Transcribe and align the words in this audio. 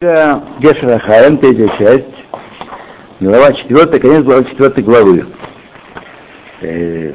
Гешера 0.00 1.00
Хаем, 1.00 1.38
третья 1.38 1.66
часть, 1.76 2.04
глава 3.18 3.52
четвертая, 3.52 3.98
конец 3.98 4.22
главы 4.22 4.44
четвертой 4.44 4.84
главы. 4.84 5.26
Э, 6.60 7.14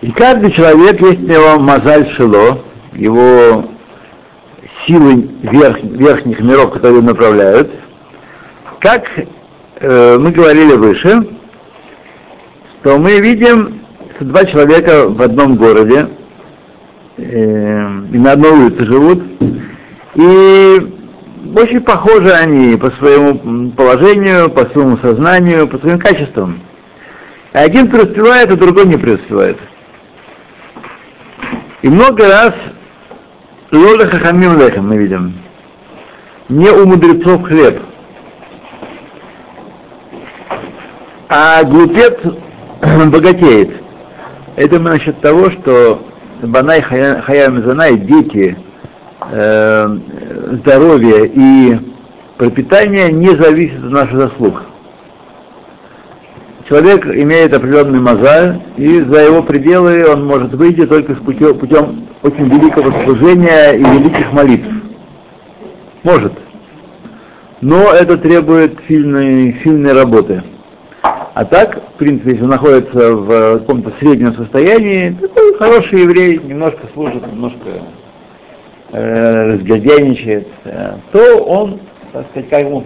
И 0.00 0.10
каждый 0.10 0.50
человек, 0.50 1.00
есть 1.00 1.20
у 1.20 1.22
него 1.22 1.60
мазаль 1.60 2.10
шило, 2.16 2.64
его 2.94 3.64
силы 4.88 5.30
верх, 5.42 5.80
верхних 5.80 6.40
миров, 6.40 6.72
которые 6.72 7.00
направляют, 7.00 7.70
как 8.80 9.04
э, 9.76 10.18
мы 10.18 10.32
говорили 10.32 10.72
выше, 10.72 11.28
что 12.80 12.98
мы 12.98 13.20
видим, 13.20 13.82
что 14.16 14.24
два 14.24 14.44
человека 14.46 15.08
в 15.08 15.22
одном 15.22 15.54
городе, 15.54 16.08
э, 17.16 17.88
и 18.12 18.18
на 18.18 18.32
одной 18.32 18.50
улице 18.50 18.84
живут, 18.84 19.22
и 20.14 20.92
очень 21.54 21.80
похожи 21.80 22.30
они 22.30 22.76
по 22.76 22.90
своему 22.92 23.70
положению, 23.72 24.50
по 24.50 24.64
своему 24.66 24.96
сознанию, 24.98 25.68
по 25.68 25.78
своим 25.78 25.98
качествам. 25.98 26.60
Один 27.52 27.88
преуспевает, 27.88 28.50
а 28.50 28.56
другой 28.56 28.86
не 28.86 28.96
преуспевает. 28.96 29.58
И 31.82 31.88
много 31.88 32.26
раз 32.26 32.54
Лоля 33.70 34.06
Хахамим 34.06 34.58
Лехем 34.58 34.88
мы 34.88 34.96
видим. 34.96 35.34
Не 36.48 36.70
у 36.70 36.86
мудрецов 36.86 37.42
хлеб. 37.42 37.82
А 41.28 41.64
глупец 41.64 42.18
богатеет. 43.06 43.82
Это 44.56 44.78
насчет 44.78 45.20
того, 45.20 45.50
что 45.50 46.06
Банай 46.42 46.80
Хаям 46.82 47.62
Занай, 47.62 47.96
дети, 47.96 48.56
э, 49.30 49.98
здоровье 50.52 51.26
и 51.26 51.78
пропитание 52.36 53.10
не 53.10 53.30
зависят 53.30 53.84
от 53.84 53.90
наших 53.90 54.18
заслуг 54.18 54.62
человек 56.72 57.06
имеет 57.06 57.52
определенный 57.52 58.00
мозаль, 58.00 58.62
и 58.78 59.00
за 59.00 59.24
его 59.24 59.42
пределы 59.42 60.06
он 60.08 60.24
может 60.26 60.54
выйти 60.54 60.86
только 60.86 61.14
путем, 61.16 61.58
путем 61.58 62.06
очень 62.22 62.48
великого 62.48 62.90
служения 63.04 63.72
и 63.72 63.82
великих 63.82 64.32
молитв. 64.32 64.68
Может. 66.02 66.32
Но 67.60 67.92
это 67.92 68.16
требует 68.16 68.78
сильной, 68.88 69.60
сильной 69.62 69.92
работы. 69.92 70.42
А 71.34 71.46
так, 71.46 71.80
в 71.94 71.98
принципе, 71.98 72.32
если 72.32 72.44
он 72.44 72.50
находится 72.50 73.12
в 73.12 73.58
каком-то 73.60 73.90
среднем 73.98 74.34
состоянии, 74.34 75.16
такой 75.18 75.54
хороший 75.54 76.02
еврей, 76.02 76.38
немножко 76.38 76.86
служит, 76.92 77.26
немножко 77.26 77.68
э, 78.92 79.54
разгодяйничает, 79.54 80.48
э, 80.64 80.96
то 81.10 81.38
он, 81.38 81.80
так 82.12 82.26
сказать, 82.30 82.50
как 82.50 82.60
ему 82.60 82.84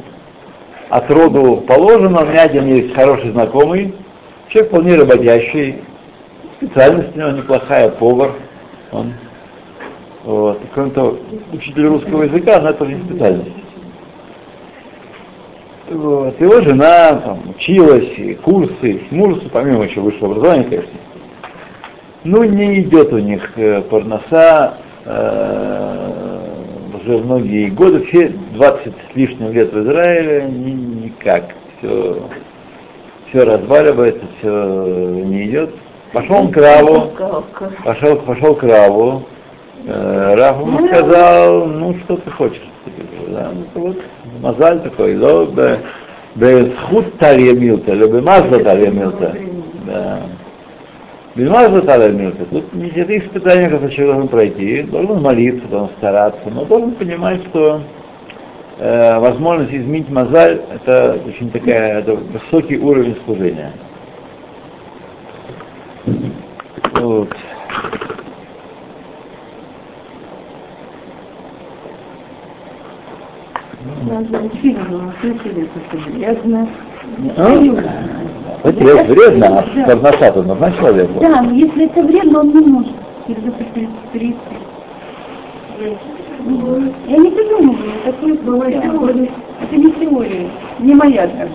от 0.91 1.11
роду 1.11 1.65
положено. 1.67 2.23
У 2.23 2.27
меня 2.27 2.43
один 2.43 2.67
есть 2.67 2.95
хороший 2.95 3.33
знакомый, 3.33 3.93
человек 4.49 4.71
вполне 4.71 4.95
работящий, 4.95 5.81
специальность 6.59 7.17
у 7.17 7.19
него 7.19 7.31
неплохая, 7.31 7.89
повар. 7.89 8.31
Он, 8.93 9.13
вот. 10.23 10.61
Кроме 10.73 10.91
того, 10.93 11.19
учитель 11.53 11.87
русского 11.87 12.23
языка, 12.23 12.61
но 12.61 12.71
это 12.71 12.87
не 12.87 13.03
специальность. 13.05 13.66
Вот. 15.89 16.41
Его 16.41 16.61
жена 16.63 17.15
там, 17.15 17.51
училась, 17.51 18.19
и 18.19 18.35
курсы, 18.35 18.93
и 18.93 19.15
мурсы, 19.15 19.49
помимо 19.53 19.85
еще 19.85 20.01
высшего 20.01 20.33
образования, 20.33 20.65
конечно. 20.65 20.91
Ну, 22.25 22.43
не 22.43 22.81
идет 22.81 23.13
у 23.13 23.19
них 23.19 23.53
э, 23.57 23.83
парноса, 23.83 24.79
э, 25.05 26.17
уже 26.95 27.19
многие 27.19 27.71
годы, 27.71 28.05
все 28.07 28.31
20 28.55 28.93
с 29.13 29.17
лишним 29.17 29.53
лет 29.53 29.73
в 29.73 29.85
Израиле, 29.85 30.49
ни, 30.51 31.05
никак. 31.05 31.55
Все, 31.79 32.23
все 33.29 33.45
разваливается, 33.45 34.25
все 34.39 34.49
не 35.25 35.45
идет. 35.45 35.71
Пошел 36.13 36.37
он 36.37 36.51
к 36.51 36.57
Раву, 36.57 37.13
пошел, 37.85 38.17
пошел 38.17 38.55
к 38.55 38.63
Раву, 38.65 39.23
э, 39.85 40.35
Рав 40.35 40.61
ему 40.61 40.81
ну, 40.81 40.89
сказал, 40.89 41.67
ну 41.67 41.95
что 42.05 42.17
ты 42.17 42.31
хочешь? 42.31 42.69
Да, 43.29 43.53
ну, 43.53 43.83
вот, 43.83 43.99
мазаль 44.41 44.81
такой, 44.81 45.15
милта, 47.55 47.93
либо 47.93 48.21
мазла 48.21 48.59
тарья 48.61 48.91
милта. 48.91 49.35
Да. 49.87 50.21
Без 51.35 51.49
мазла 51.49 51.83
тарья 51.83 52.11
милта. 52.11 52.45
Тут 52.47 52.73
не 52.75 52.89
это 52.91 53.19
испытания, 53.19 53.67
которые 53.67 53.91
человек 53.91 54.15
должен 54.15 54.29
пройти, 54.29 54.83
должен 54.83 55.23
молиться, 55.23 55.67
должен 55.69 55.91
стараться, 55.99 56.51
но 56.51 56.65
должен 56.65 56.93
понимать, 56.93 57.43
что 57.47 57.81
э, 58.79 59.19
возможность 59.19 59.73
изменить 59.73 60.09
мозаль 60.11 60.61
это 60.75 61.19
очень 61.27 61.51
такая 61.51 62.01
это 62.01 62.15
высокий 62.15 62.79
уровень 62.79 63.17
служения. 63.25 63.73
Вот. 67.01 67.29
Фильм 74.61 75.13
слышали, 75.21 75.69
что 75.89 75.97
вредно. 76.11 76.69
А 78.65 79.87
парноса-то 79.87 80.43
нужна 80.43 80.73
человеку. 80.73 81.21
Да, 81.21 81.43
но 81.43 81.53
если 81.53 81.85
это 81.87 82.03
вредно, 82.03 82.41
он 82.41 82.49
не 82.49 82.67
может. 82.67 82.95
перейти. 84.13 84.37
Я 87.07 87.17
не 87.19 87.31
придумываю, 87.31 87.93
такое 88.05 88.35
бывает 88.35 88.83
теория. 88.83 89.31
Это 89.61 89.77
не 89.77 89.93
теория, 89.93 90.51
не 90.79 90.95
моя 90.95 91.27
даже. 91.27 91.53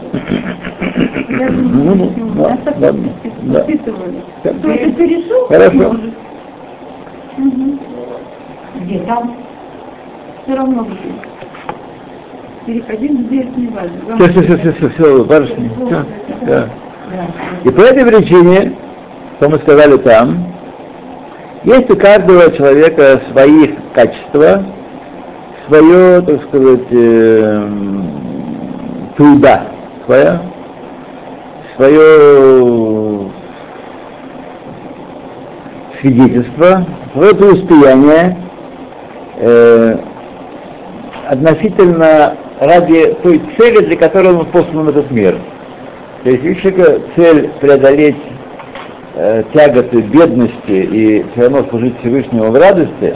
Я 1.30 1.50
не 1.50 2.10
теория. 2.16 2.50
Я 2.50 2.58
так 2.58 2.78
воспитывали. 3.42 4.22
Кто 4.44 4.70
это 4.70 4.92
перешел, 4.92 5.48
Хорошо. 5.48 5.96
Где 8.82 9.00
там? 9.00 9.36
Все 10.44 10.56
равно 10.56 10.84
где. 10.84 11.31
Переходить 12.66 13.20
здесь 13.28 13.48
не 13.56 13.68
важно. 13.68 14.16
Все, 14.18 14.30
все, 14.30 14.42
все, 14.44 14.58
все, 14.58 14.74
все, 14.74 14.90
все, 14.90 15.24
барышни. 15.24 15.72
Все, 15.88 16.06
да. 16.46 16.70
И 17.64 17.70
по 17.70 17.82
этой 17.82 18.06
причине, 18.06 18.74
что 19.38 19.50
мы 19.50 19.58
сказали 19.58 19.98
там, 19.98 20.46
есть 21.64 21.90
у 21.90 21.96
каждого 21.96 22.52
человека 22.52 23.22
свои 23.32 23.72
качества, 23.94 24.64
свое, 25.68 26.22
так 26.22 26.44
сказать, 26.44 26.88
э, 26.92 27.70
туда, 29.18 29.64
своя, 30.06 30.42
свое 31.76 33.30
свидетельство, 36.00 36.86
свое 37.14 37.36
преуспеяние 37.36 38.38
э, 39.38 39.98
относительно 41.28 42.36
ради 42.62 43.16
той 43.24 43.42
цели, 43.58 43.86
для 43.86 43.98
которой 43.98 44.34
он 44.34 44.46
послан 44.46 44.86
в 44.86 44.90
этот 44.90 45.10
мир. 45.10 45.36
То 46.24 46.30
есть 46.30 46.44
если 46.44 47.02
цель 47.16 47.50
преодолеть 47.60 48.16
э, 49.16 49.44
тяготы 49.52 50.02
бедности 50.02 50.54
и 50.68 51.26
все 51.32 51.42
равно 51.42 51.68
служить 51.70 52.00
Всевышнему 52.00 52.52
в 52.52 52.56
радости, 52.56 53.16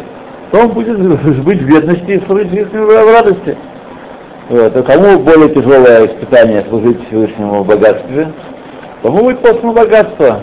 то 0.50 0.61
он 0.61 0.69
будет 0.69 0.97
быть 1.44 1.61
в 1.61 1.67
бедности 1.67 2.11
и 2.11 2.25
служить 2.25 2.50
Всевышнему 2.50 2.85
в 2.85 3.13
радости. 3.13 3.55
Вот. 4.50 4.75
А 4.75 4.81
кому 4.81 5.19
более 5.19 5.50
тяжелое 5.50 6.07
испытание 6.07 6.66
служить 6.67 6.97
Всевышнему 7.07 7.63
в 7.63 7.67
богатстве, 7.67 8.31
тому 9.03 9.25
будет 9.25 9.41
послано 9.41 9.73
богатство. 9.73 10.41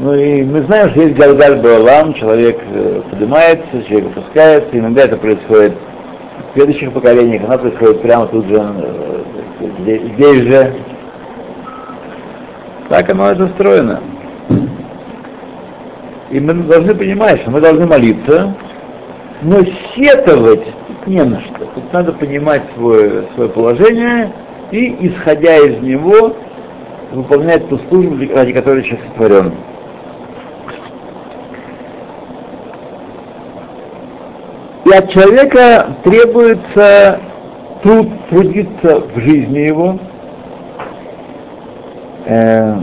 Ну 0.00 0.14
и 0.14 0.42
мы 0.42 0.62
знаем, 0.64 0.90
что 0.90 1.00
есть 1.00 1.14
Галгаль 1.14 1.62
Балам, 1.62 2.12
человек 2.12 2.58
э, 2.74 3.00
поднимается, 3.08 3.82
человек 3.88 4.10
опускается, 4.14 4.78
иногда 4.78 5.04
это 5.04 5.16
происходит 5.16 5.72
следующих 6.54 6.92
поколениях, 6.92 7.44
она 7.44 7.58
происходит 7.58 8.02
прямо 8.02 8.26
тут 8.26 8.46
же, 8.46 8.56
э, 8.56 9.22
здесь, 9.80 10.02
здесь 10.12 10.42
же. 10.42 10.74
Так 12.88 13.10
оно 13.10 13.30
это 13.30 13.44
устроено. 13.44 14.00
И 16.30 16.40
мы 16.40 16.54
должны 16.54 16.94
понимать, 16.94 17.40
что 17.42 17.50
мы 17.50 17.60
должны 17.60 17.86
молиться, 17.86 18.54
но 19.42 19.58
сетовать 19.94 20.66
не 21.06 21.22
на 21.22 21.40
что. 21.40 21.66
Тут 21.74 21.92
надо 21.92 22.12
понимать 22.12 22.62
свое, 22.74 23.24
свое 23.34 23.50
положение 23.50 24.32
и, 24.70 24.96
исходя 25.08 25.56
из 25.58 25.80
него, 25.80 26.36
выполнять 27.12 27.68
ту 27.68 27.78
службу, 27.88 28.16
ради 28.34 28.52
которой 28.52 28.82
человек 28.82 29.06
сотворен. 29.08 29.52
И 34.92 34.94
от 34.94 35.10
человека 35.10 35.96
требуется 36.04 37.18
труд, 37.82 38.08
трудиться 38.28 39.00
в 39.00 39.18
жизни 39.20 39.60
его, 39.60 39.98
э, 42.26 42.76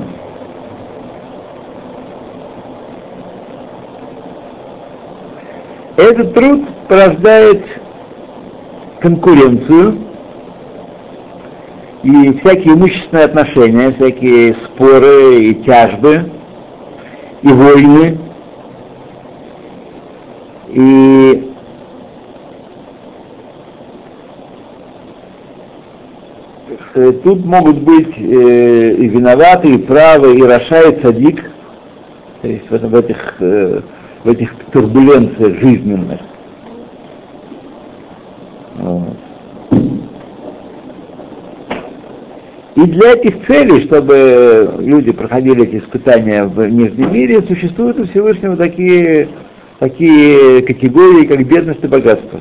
Этот 5.97 6.33
труд 6.33 6.61
порождает 6.87 7.65
конкуренцию 9.01 9.97
и 12.03 12.39
всякие 12.39 12.73
имущественные 12.73 13.25
отношения, 13.25 13.91
всякие 13.91 14.55
споры 14.55 15.43
и 15.43 15.55
тяжбы, 15.55 16.31
и 17.41 17.47
войны. 17.49 18.17
И 20.69 21.48
тут 27.23 27.45
могут 27.45 27.79
быть 27.79 28.17
э, 28.17 28.95
и 28.95 29.07
виноваты, 29.07 29.73
и 29.73 29.77
правы, 29.77 30.37
и 30.37 30.43
Раша, 30.43 30.89
и 30.89 31.01
Цадик, 31.01 31.51
то 32.41 32.47
есть 32.47 32.69
в, 32.69 32.77
в, 32.77 32.95
этих, 32.95 33.35
э, 33.39 33.81
в 34.23 34.29
этих 34.29 34.53
турбуленциях 34.71 35.59
жизненных. 35.59 36.19
И 42.75 42.81
для 42.81 43.11
этих 43.11 43.45
целей, 43.45 43.81
чтобы 43.81 44.75
люди 44.79 45.11
проходили 45.11 45.63
эти 45.63 45.83
испытания 45.83 46.45
в 46.45 46.65
нижнем 46.69 47.13
мире, 47.13 47.41
существуют 47.41 47.99
у 47.99 48.07
Всевышнего 48.07 48.55
такие, 48.55 49.27
такие 49.79 50.61
категории, 50.61 51.25
как 51.25 51.45
бедность 51.45 51.83
и 51.83 51.87
богатство. 51.87 52.39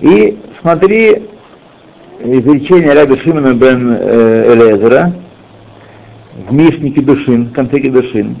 И 0.00 0.38
смотри 0.60 1.22
изречение 2.20 2.94
Раби 2.94 3.16
Шимона 3.18 3.54
бен 3.54 3.96
э, 3.98 4.54
Элезера 4.54 5.12
в 6.48 6.52
Мишне 6.52 6.90
Кедушин, 6.90 7.46
в 7.46 7.52
конце 7.52 7.80
Кедушин. 7.80 8.36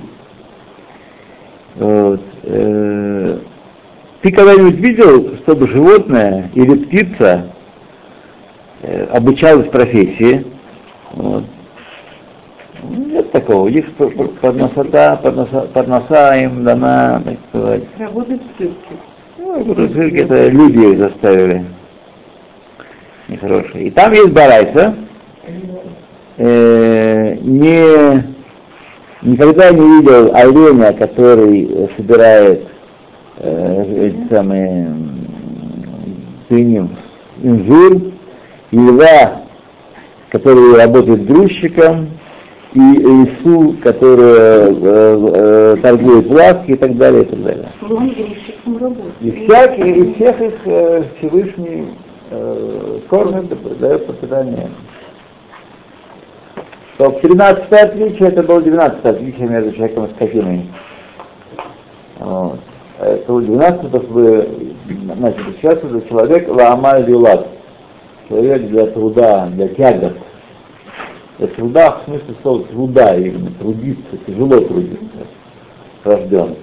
Вот. 1.76 2.22
Э, 2.44 3.38
ты 4.22 4.32
когда-нибудь 4.32 4.76
видел, 4.76 5.36
чтобы 5.38 5.66
животное 5.68 6.50
или 6.54 6.84
птица 6.84 7.52
э, 8.82 9.04
обучалась 9.12 9.68
профессии? 9.68 10.46
Вот. 11.12 11.44
Нет 12.82 13.30
такого. 13.32 13.66
У 13.66 13.68
них 13.68 13.84
подносота, 14.40 15.20
подноса, 15.22 15.60
подноса 15.74 16.42
им 16.42 16.64
дана, 16.64 17.20
так 17.22 17.36
сказать. 17.50 17.82
Работают 17.98 18.42
в 18.42 18.58
цирке. 18.58 19.09
Ну, 19.52 19.74
это 19.74 20.48
люди 20.48 20.78
их 20.78 20.98
заставили. 20.98 21.64
Нехорошие. 23.26 23.86
И 23.86 23.90
там 23.90 24.12
есть 24.12 24.30
барайса. 24.30 24.94
Э, 26.36 27.34
не, 27.40 28.24
никогда 29.22 29.72
не 29.72 29.98
видел 29.98 30.34
оленя, 30.36 30.92
который 30.92 31.90
собирает 31.96 32.68
э, 33.38 34.12
эти 34.12 34.32
самые 34.32 34.94
дынем, 36.48 36.96
инжир, 37.42 38.12
и 38.70 38.76
льва, 38.76 39.42
который 40.28 40.76
работает 40.76 41.26
грузчиком, 41.26 42.08
и 42.72 42.78
лису, 42.78 43.74
которая 43.82 44.68
э, 44.68 44.72
э, 44.72 45.76
торгует 45.82 46.26
в 46.26 46.32
лавке 46.32 46.74
и 46.74 46.76
так 46.76 46.96
далее, 46.96 47.24
и 47.24 47.26
так 47.26 47.42
далее. 47.42 47.68
И, 49.20 49.30
всякие, 49.30 49.96
и 49.96 50.14
всех 50.14 50.40
их 50.40 50.54
э, 50.66 51.04
Всевышний 51.18 51.88
э, 52.30 52.98
кормит, 53.08 53.52
дает 53.80 54.06
пропитание. 54.06 54.70
То 56.96 57.10
13 57.10 57.72
отличие, 57.72 58.28
это 58.28 58.42
было 58.44 58.60
12 58.60 59.04
отличие 59.04 59.48
между 59.48 59.72
человеком 59.72 60.04
и 60.04 60.10
скотиной. 60.14 60.66
Вот. 62.20 62.60
Это 63.00 63.32
было 63.32 63.42
12, 63.42 63.80
потому 63.80 64.04
что 64.04 64.46
значит, 65.16 65.40
сейчас 65.56 65.78
это 65.78 66.08
человек 66.08 66.48
лаамаль 66.48 67.10
юлад. 67.10 67.48
Человек 68.28 68.68
для 68.68 68.86
труда, 68.86 69.46
для 69.46 69.68
тягот 69.68 70.12
труда 71.48 71.98
в 71.98 72.04
смысле 72.04 72.34
слова 72.42 72.64
труда, 72.64 73.16
именно 73.16 73.50
трудиться, 73.52 74.16
тяжело 74.26 74.60
трудиться, 74.60 75.26
рожден. 76.04 76.56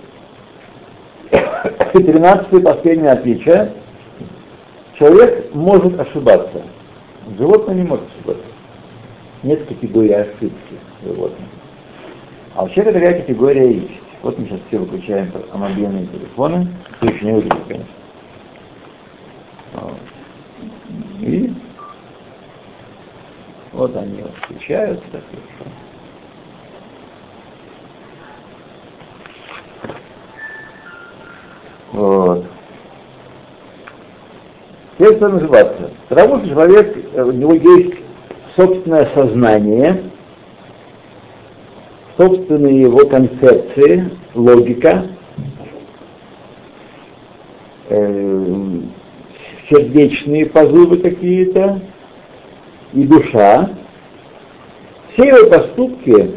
И 1.31 1.38
тринадцатое 2.03 2.62
последнее 2.62 3.12
отличие. 3.12 3.74
Человек 4.97 5.53
может 5.53 6.00
ошибаться. 6.00 6.63
Животное 7.38 7.75
не 7.75 7.83
может 7.83 8.06
ошибаться. 8.15 8.45
Нет 9.44 9.65
категории 9.68 10.12
ошибки 10.12 10.75
животных. 11.03 11.47
А 12.56 12.68
человека 12.69 13.00
такая 13.00 13.21
категория 13.21 13.71
есть. 13.71 14.01
Вот 14.23 14.39
мы 14.39 14.47
сейчас 14.47 14.59
все 14.68 14.80
выключаем 14.80 15.31
мобильные 15.53 16.07
телефоны, 16.07 16.68
кто 16.97 17.07
еще 17.07 17.25
не 17.25 17.41
конечно. 17.41 17.85
И 21.19 21.53
вот 23.87 23.95
они 23.95 24.23
встречаются. 24.41 25.21
Вот. 31.91 32.45
Теперь 34.97 35.15
что 35.15 35.29
называться? 35.29 35.91
Потому 36.09 36.39
что 36.39 36.49
человек, 36.49 36.97
э, 37.13 37.23
у 37.23 37.31
него 37.31 37.53
есть 37.53 37.95
собственное 38.55 39.05
сознание, 39.13 40.03
собственные 42.17 42.81
его 42.81 43.07
концепции, 43.07 44.11
логика, 44.33 45.07
э, 47.89 48.79
сердечные 49.69 50.47
позывы 50.47 50.97
какие-то, 50.97 51.79
и 52.93 53.03
душа, 53.03 53.69
все 55.17 55.29
его 55.29 55.49
поступки, 55.49 56.31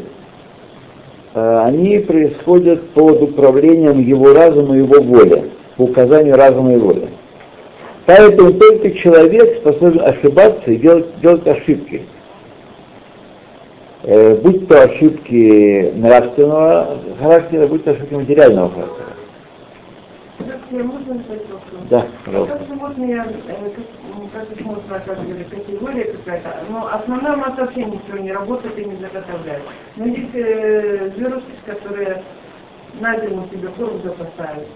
э, 1.33 1.59
они 1.65 1.99
происходят 1.99 2.89
под 2.89 3.21
управлением 3.21 3.99
его 3.99 4.33
разума 4.33 4.75
и 4.75 4.79
его 4.79 5.01
воли, 5.01 5.51
по 5.77 5.83
указанию 5.83 6.35
разума 6.35 6.73
и 6.73 6.77
воли. 6.77 7.09
Поэтому 8.07 8.53
только 8.53 8.91
человек 8.91 9.57
способен 9.57 10.01
ошибаться 10.01 10.71
и 10.71 10.77
делать, 10.77 11.05
делать 11.21 11.47
ошибки. 11.47 12.01
Э, 14.03 14.35
будь 14.35 14.67
то 14.67 14.81
ошибки 14.81 15.93
нравственного 15.95 16.97
характера, 17.19 17.67
будь 17.67 17.83
то 17.83 17.91
ошибки 17.91 18.13
материального 18.15 18.71
характера. 18.71 19.05
Да, 21.89 22.07
пожалуйста. 22.25 22.57
Как 22.57 22.67
животные, 24.11 24.29
как 24.33 24.51
их 24.51 24.65
можно 24.65 24.83
наказывать, 24.89 25.49
категория 25.49 26.03
какая-то, 26.05 26.49
но 26.69 26.87
основная 26.91 27.35
масса 27.35 27.61
вообще 27.61 27.85
ничего 27.85 28.17
не 28.19 28.31
работает 28.31 28.77
и 28.77 28.85
не 28.85 28.95
заготовляет. 28.97 29.63
Но 29.95 30.05
есть 30.05 30.33
э, 30.33 31.11
зверушки, 31.15 31.51
которые 31.65 32.23
на 32.99 33.19
зиму 33.19 33.47
себе 33.51 33.69
корм 33.69 34.01
запасают. 34.03 34.67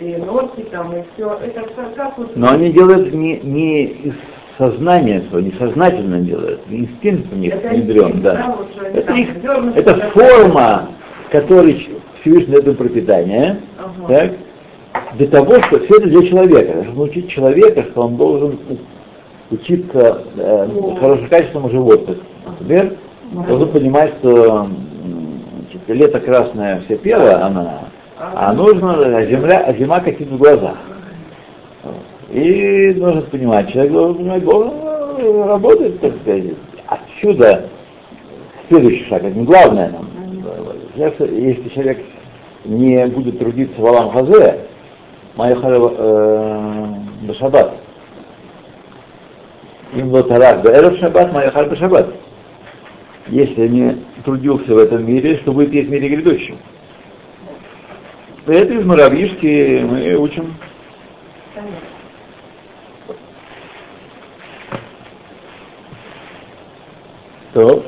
И 0.00 0.16
норки 0.16 0.62
там, 0.72 0.92
и 0.96 1.04
все. 1.14 1.38
Это 1.40 1.60
как, 1.60 1.94
как 1.94 2.18
вот... 2.18 2.36
Но 2.36 2.50
они 2.50 2.72
делают 2.72 3.14
не, 3.14 3.38
не 3.40 3.84
из 3.84 4.14
сознания 4.58 5.22
своего, 5.30 5.48
несознательно 5.48 6.20
делают, 6.20 6.60
инстинкт 6.68 7.32
у 7.32 7.36
них 7.36 7.54
внедрен, 7.54 8.20
да. 8.20 8.56
да 8.76 8.88
это, 8.92 9.12
их, 9.12 9.28
это 9.76 10.10
форма, 10.10 10.88
которой 11.30 11.88
Всевышний 12.20 12.52
дает 12.52 12.68
им 12.68 12.76
пропитание, 12.76 13.60
ага. 13.78 14.08
так, 14.08 14.32
для 15.16 15.26
того, 15.28 15.60
что 15.62 15.78
все 15.80 15.96
это 15.96 16.08
для 16.08 16.26
человека. 16.26 16.84
Чтобы 16.84 16.98
научить 16.98 17.28
человека, 17.28 17.82
что 17.90 18.02
он 18.02 18.16
должен 18.16 18.58
учиться 19.50 20.22
э, 20.36 20.68
хорошим 21.00 21.28
качеством 21.28 21.70
животных. 21.70 22.18
Например, 22.46 22.96
должен 23.48 23.68
понимать, 23.70 24.14
что 24.20 24.68
значит, 25.74 25.80
лето 25.88 26.20
красное 26.20 26.80
все 26.82 26.96
пело, 26.96 27.34
она, 27.42 27.88
а 28.18 28.52
нужно, 28.52 29.18
а 29.18 29.26
земля, 29.26 29.64
а 29.66 29.74
зима 29.74 30.00
какие 30.00 30.26
в 30.26 30.36
глазах. 30.36 30.76
И 32.30 32.94
нужно 32.96 33.22
понимать, 33.22 33.70
человек 33.70 33.92
должен 33.92 34.16
понимать, 34.16 34.44
должен 34.44 35.48
работать, 35.48 36.00
так 36.00 36.12
сказать. 36.22 36.44
Отсюда 36.86 37.68
следующий 38.68 39.04
шаг, 39.04 39.22
это 39.22 39.38
не 39.38 39.44
главное 39.44 39.90
нам. 39.90 40.08
Если 40.96 41.68
человек 41.70 41.98
не 42.64 43.06
будет 43.06 43.38
трудиться 43.38 43.80
в 43.80 43.86
Алам 43.86 44.10
Хазе, 44.10 44.60
Майхар 45.36 45.80
Башабат. 47.22 47.74
Им 49.94 50.10
лотарак 50.10 50.62
Бэров 50.62 50.98
Шаббат, 50.98 51.32
Майхар 51.32 51.68
Башабат. 51.68 52.14
Если 53.28 53.68
не 53.68 54.04
трудился 54.24 54.74
в 54.74 54.78
этом 54.78 55.06
мире, 55.06 55.38
что 55.38 55.52
будет 55.52 55.72
есть 55.72 55.88
в 55.88 55.90
мире 55.90 56.08
грядущем. 56.08 56.58
Это 58.46 58.74
из 58.74 58.84
муравьишки 58.84 59.82
мы 59.88 60.16
учим. 60.16 60.54
То. 67.54 67.84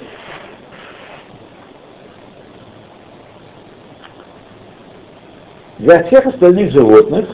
Для 5.79 6.05
всех 6.05 6.27
остальных 6.27 6.73
животных 6.73 7.29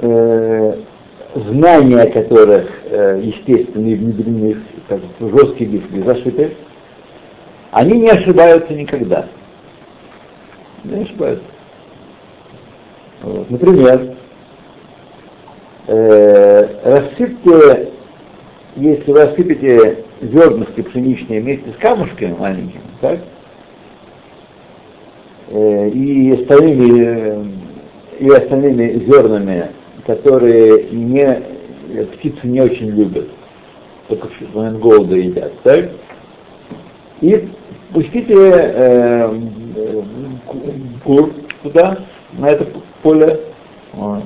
э, 0.00 0.74
знания 1.34 2.06
которых, 2.06 2.70
э, 2.84 3.20
естественно, 3.22 3.96
внедрены 3.96 4.56
как 4.88 5.00
в 5.18 5.36
жесткие 5.36 5.70
диск 5.70 5.86
зашиты, 6.04 6.56
они 7.72 7.98
не 7.98 8.10
ошибаются 8.10 8.72
никогда. 8.72 9.28
Не 10.84 11.02
ошибаются. 11.02 11.44
Вот. 13.22 13.50
Например, 13.50 14.14
э, 15.88 16.68
рассыпьте, 16.84 17.90
если 18.76 19.10
вы 19.10 19.24
рассыпете 19.24 20.04
зернышки 20.20 20.82
пшеничные 20.82 21.40
вместе 21.40 21.72
с 21.72 21.76
камушками 21.76 22.34
маленькими, 22.34 22.82
так, 23.00 23.18
и 25.50 26.32
остальными, 26.32 27.02
э, 27.04 27.44
и 28.20 28.28
остальными 28.30 29.04
зернами, 29.04 29.70
которые 30.06 30.90
не, 30.90 31.42
птицы 32.12 32.46
не 32.46 32.60
очень 32.60 32.90
любят, 32.90 33.28
только 34.08 34.28
в 34.28 34.54
момент 34.54 34.78
голода 34.78 35.16
едят, 35.16 35.52
так, 35.62 35.90
и 37.20 37.48
пустите 37.92 38.34
э, 38.36 39.34
кур 41.04 41.32
туда, 41.62 41.98
на 42.32 42.48
это 42.48 42.66
поле, 43.02 43.40
вот. 43.92 44.22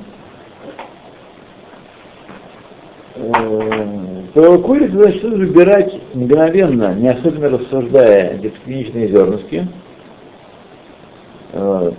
то 4.33 4.59
курицу 4.59 4.93
значит 4.93 5.23
выбирать 5.23 5.93
мгновенно, 6.13 6.93
не 6.93 7.09
особенно 7.09 7.49
рассуждая 7.49 8.35
эти 8.35 8.49
пшеничные 8.49 9.07
зернышки. 9.07 9.67
Вот. 11.55 11.93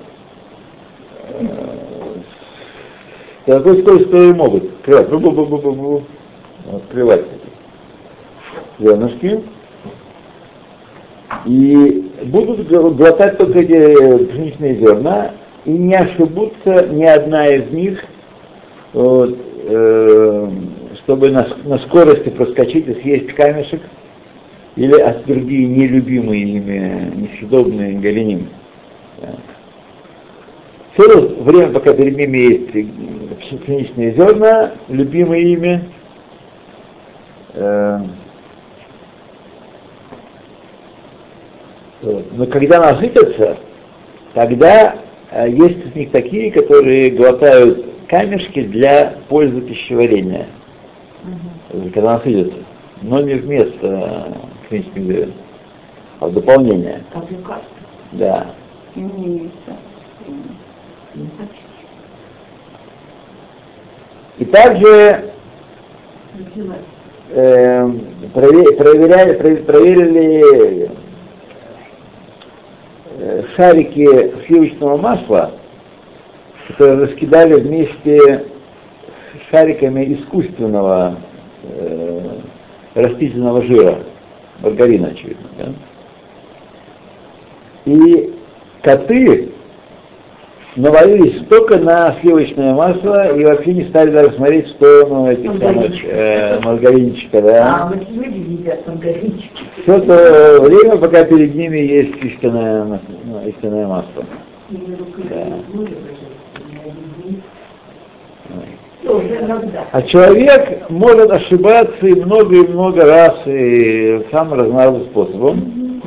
С 3.46 3.46
такой 3.46 3.80
скоростью 3.80 4.30
и 4.30 4.32
могут 4.34 4.64
открывать, 4.64 5.08
бу 5.08 5.16
-бу 5.16 5.30
-бу 5.30 5.46
-бу 5.46 5.60
-бу 5.62 5.75
-бу, 5.75 6.02
открывать 6.76 7.25
зернышки. 8.78 9.40
И 11.46 12.12
будут 12.25 12.68
глотать 12.68 13.38
только 13.38 13.60
эти 13.60 14.25
пшеничные 14.26 14.75
зерна, 14.76 15.32
и 15.64 15.70
не 15.70 15.94
ошибутся 15.94 16.88
ни 16.88 17.04
одна 17.04 17.48
из 17.48 17.70
них, 17.70 18.04
вот, 18.92 19.38
э, 19.68 20.50
чтобы 20.98 21.30
на, 21.30 21.48
на 21.64 21.78
скорости 21.78 22.28
проскочить 22.28 22.88
и 22.88 23.00
съесть 23.00 23.32
камешек, 23.32 23.80
или 24.76 25.00
а 25.00 25.18
другие 25.26 25.66
нелюбимые 25.66 26.42
ими, 26.42 27.12
несъедобные 27.16 27.98
галиним. 27.98 28.48
Все 30.94 31.28
время, 31.42 31.73
пока 31.73 31.92
перед 31.92 32.16
ними 32.16 32.37
есть 32.38 33.61
пшеничные 33.61 34.14
зерна, 34.14 34.73
любимые 34.88 35.52
ими, 35.52 35.85
э, 37.52 38.00
но 42.02 42.46
когда 42.46 42.92
насытятся, 42.92 43.58
тогда 44.32 44.96
э, 45.30 45.50
есть 45.50 45.87
из 45.87 45.94
них 45.94 46.11
такие, 46.12 46.50
которые 46.52 47.11
глотают 47.11 47.85
камешки 48.08 48.62
для 48.62 49.16
пользы 49.28 49.61
пищеварения, 49.62 50.46
угу. 51.73 51.90
когда 51.92 52.14
насытятся, 52.14 52.61
но 53.02 53.20
не 53.20 53.35
вместо 53.35 54.35
клинических 54.68 55.02
зерен, 55.02 55.32
а 56.20 56.28
в 56.28 56.32
дополнение. 56.32 57.02
Как 57.12 57.30
лекарство. 57.30 57.76
Да. 58.12 58.46
И 64.38 64.45
также 64.47 65.31
э, 67.31 67.91
проверяли, 68.33 69.57
проверили 69.57 70.91
э, 73.19 73.43
шарики 73.55 74.35
сливочного 74.47 74.97
масла, 74.97 75.53
которые 76.69 77.07
раскидали 77.07 77.55
вместе 77.61 78.47
с 79.35 79.50
шариками 79.50 80.15
искусственного 80.15 81.17
э, 81.62 82.41
растительного 82.95 83.62
жира, 83.62 83.99
маргарина, 84.61 85.09
очевидно. 85.09 85.49
Да? 85.59 85.73
И 87.85 88.37
коты 88.87 89.49
навалились 90.76 91.45
только 91.49 91.78
на 91.78 92.14
сливочное 92.21 92.73
масло 92.73 93.37
и 93.37 93.45
вообще 93.45 93.73
не 93.73 93.85
стали 93.87 94.12
даже 94.12 94.33
смотреть 94.35 94.66
в 94.66 94.71
сторону 94.71 95.28
этих 95.28 95.59
самых 95.59 96.05
э, 96.05 96.61
маргаринчика, 96.62 97.43
да. 97.43 97.66
А, 97.66 97.87
вот 97.88 98.09
люди 98.09 98.38
едят 98.38 98.87
маргаринчики. 98.87 99.64
Все 99.83 100.00
то 100.00 100.62
время, 100.62 100.99
пока 100.99 101.25
перед 101.25 101.55
ними 101.55 101.78
есть 101.78 102.16
истинное, 102.23 103.00
ну, 103.25 103.49
истинное 103.49 103.88
масло. 103.88 104.25
Да. 104.71 105.47
А 109.93 110.02
человек 110.02 110.90
может 110.90 111.31
ошибаться 111.31 112.07
и 112.07 112.14
много 112.14 112.55
и 112.55 112.69
много 112.69 113.05
раз, 113.05 113.35
и 113.47 114.26
самым 114.31 114.61
разнообразным 114.61 115.11
способом. 115.11 116.02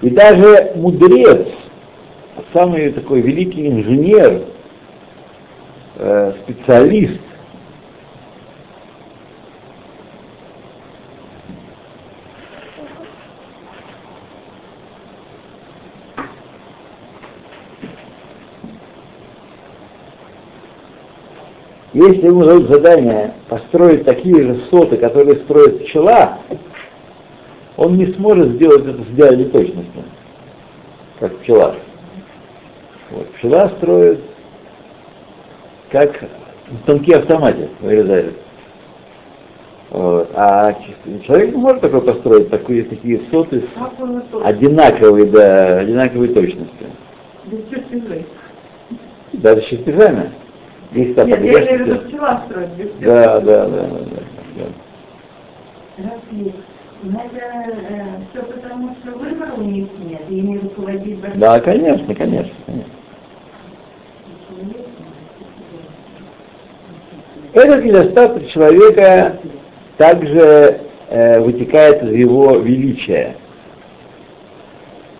И 0.00 0.10
даже 0.10 0.72
мудрец, 0.76 1.48
самый 2.52 2.92
такой 2.92 3.20
великий 3.20 3.68
инженер, 3.68 4.42
э, 5.96 6.32
специалист, 6.44 7.20
Если 21.98 22.26
ему 22.26 22.44
дают 22.44 22.68
задание 22.68 23.34
построить 23.48 24.04
такие 24.04 24.42
же 24.42 24.60
соты, 24.70 24.98
которые 24.98 25.34
строит 25.38 25.82
пчела, 25.82 26.38
он 27.76 27.96
не 27.96 28.06
сможет 28.12 28.52
сделать 28.52 28.86
это 28.86 29.02
с 29.02 29.08
идеальной 29.08 29.46
точностью, 29.46 30.04
как 31.18 31.36
пчела. 31.38 31.74
Вот. 33.10 33.28
Пчела 33.34 33.68
строит 33.70 34.20
как 35.90 36.22
в 36.68 36.86
тонкий 36.86 37.12
автомате 37.12 37.68
вырезает. 37.80 38.34
Вот. 39.90 40.30
А 40.34 40.74
человек 41.24 41.54
не 41.54 41.60
может 41.60 41.80
такой 41.80 42.02
построить, 42.02 42.50
такие, 42.50 42.84
такие 42.84 43.22
соты 43.30 43.62
с 43.62 44.44
одинаковой, 44.44 45.28
да, 45.30 45.78
одинаковой 45.78 46.28
точностью. 46.28 46.88
Даже 49.32 49.62
с 49.62 49.64
чертежами. 49.64 50.30
Там 51.14 51.28
Нет, 51.28 51.42
я 51.42 51.50
имею 51.50 51.84
в 51.84 51.86
виду 51.86 52.08
пчела 52.08 52.42
строит 52.48 52.70
без 52.70 52.90
Да, 53.00 53.40
да, 53.40 53.68
да, 53.68 53.82
да. 53.82 53.98
да. 54.56 54.64
Рафик, 55.98 56.54
ну 57.02 57.20
э, 57.34 58.04
все 58.30 58.42
потому, 58.42 58.96
что 59.02 59.18
выбора 59.18 59.52
у 59.56 59.62
них 59.62 59.88
нет, 59.98 60.22
и 60.28 60.40
не 60.40 60.58
руководить 60.58 61.18
Да, 61.36 61.60
конечно, 61.60 62.14
конечно, 62.14 62.54
конечно. 62.66 62.97
Этот 67.58 67.84
недостаток 67.84 68.46
человека 68.50 69.36
также 69.96 70.80
э, 71.08 71.40
вытекает 71.40 72.04
из 72.04 72.12
его 72.12 72.56
величия, 72.58 73.34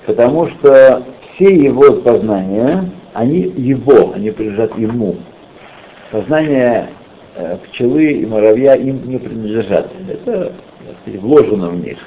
потому 0.07 0.47
что 0.47 1.03
все 1.35 1.53
его 1.53 1.95
познания, 2.01 2.91
они 3.13 3.41
его, 3.41 4.13
они 4.15 4.31
принадлежат 4.31 4.79
ему. 4.79 5.17
Познания 6.13 6.91
э, 7.35 7.57
пчелы 7.57 8.13
и 8.13 8.27
муравья 8.27 8.77
им 8.77 9.09
не 9.09 9.19
принадлежат. 9.19 9.91
Это 10.09 10.53
вложено 11.07 11.71
в 11.71 11.81
них. 11.81 11.99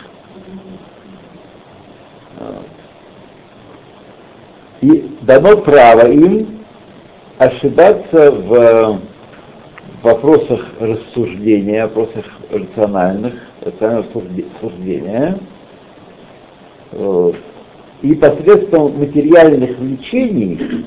И 4.80 5.14
дано 5.24 5.58
право 5.58 6.10
им 6.10 6.62
ошибаться 7.38 8.32
в 8.32 9.11
вопросах 10.04 10.66
рассуждения, 10.80 11.84
вопросах 11.84 12.26
рациональных, 12.52 13.34
рационального 13.62 14.22
суждения, 14.60 15.38
и 18.02 18.16
посредством 18.16 18.98
материальных 18.98 19.78
влечений 19.78 20.86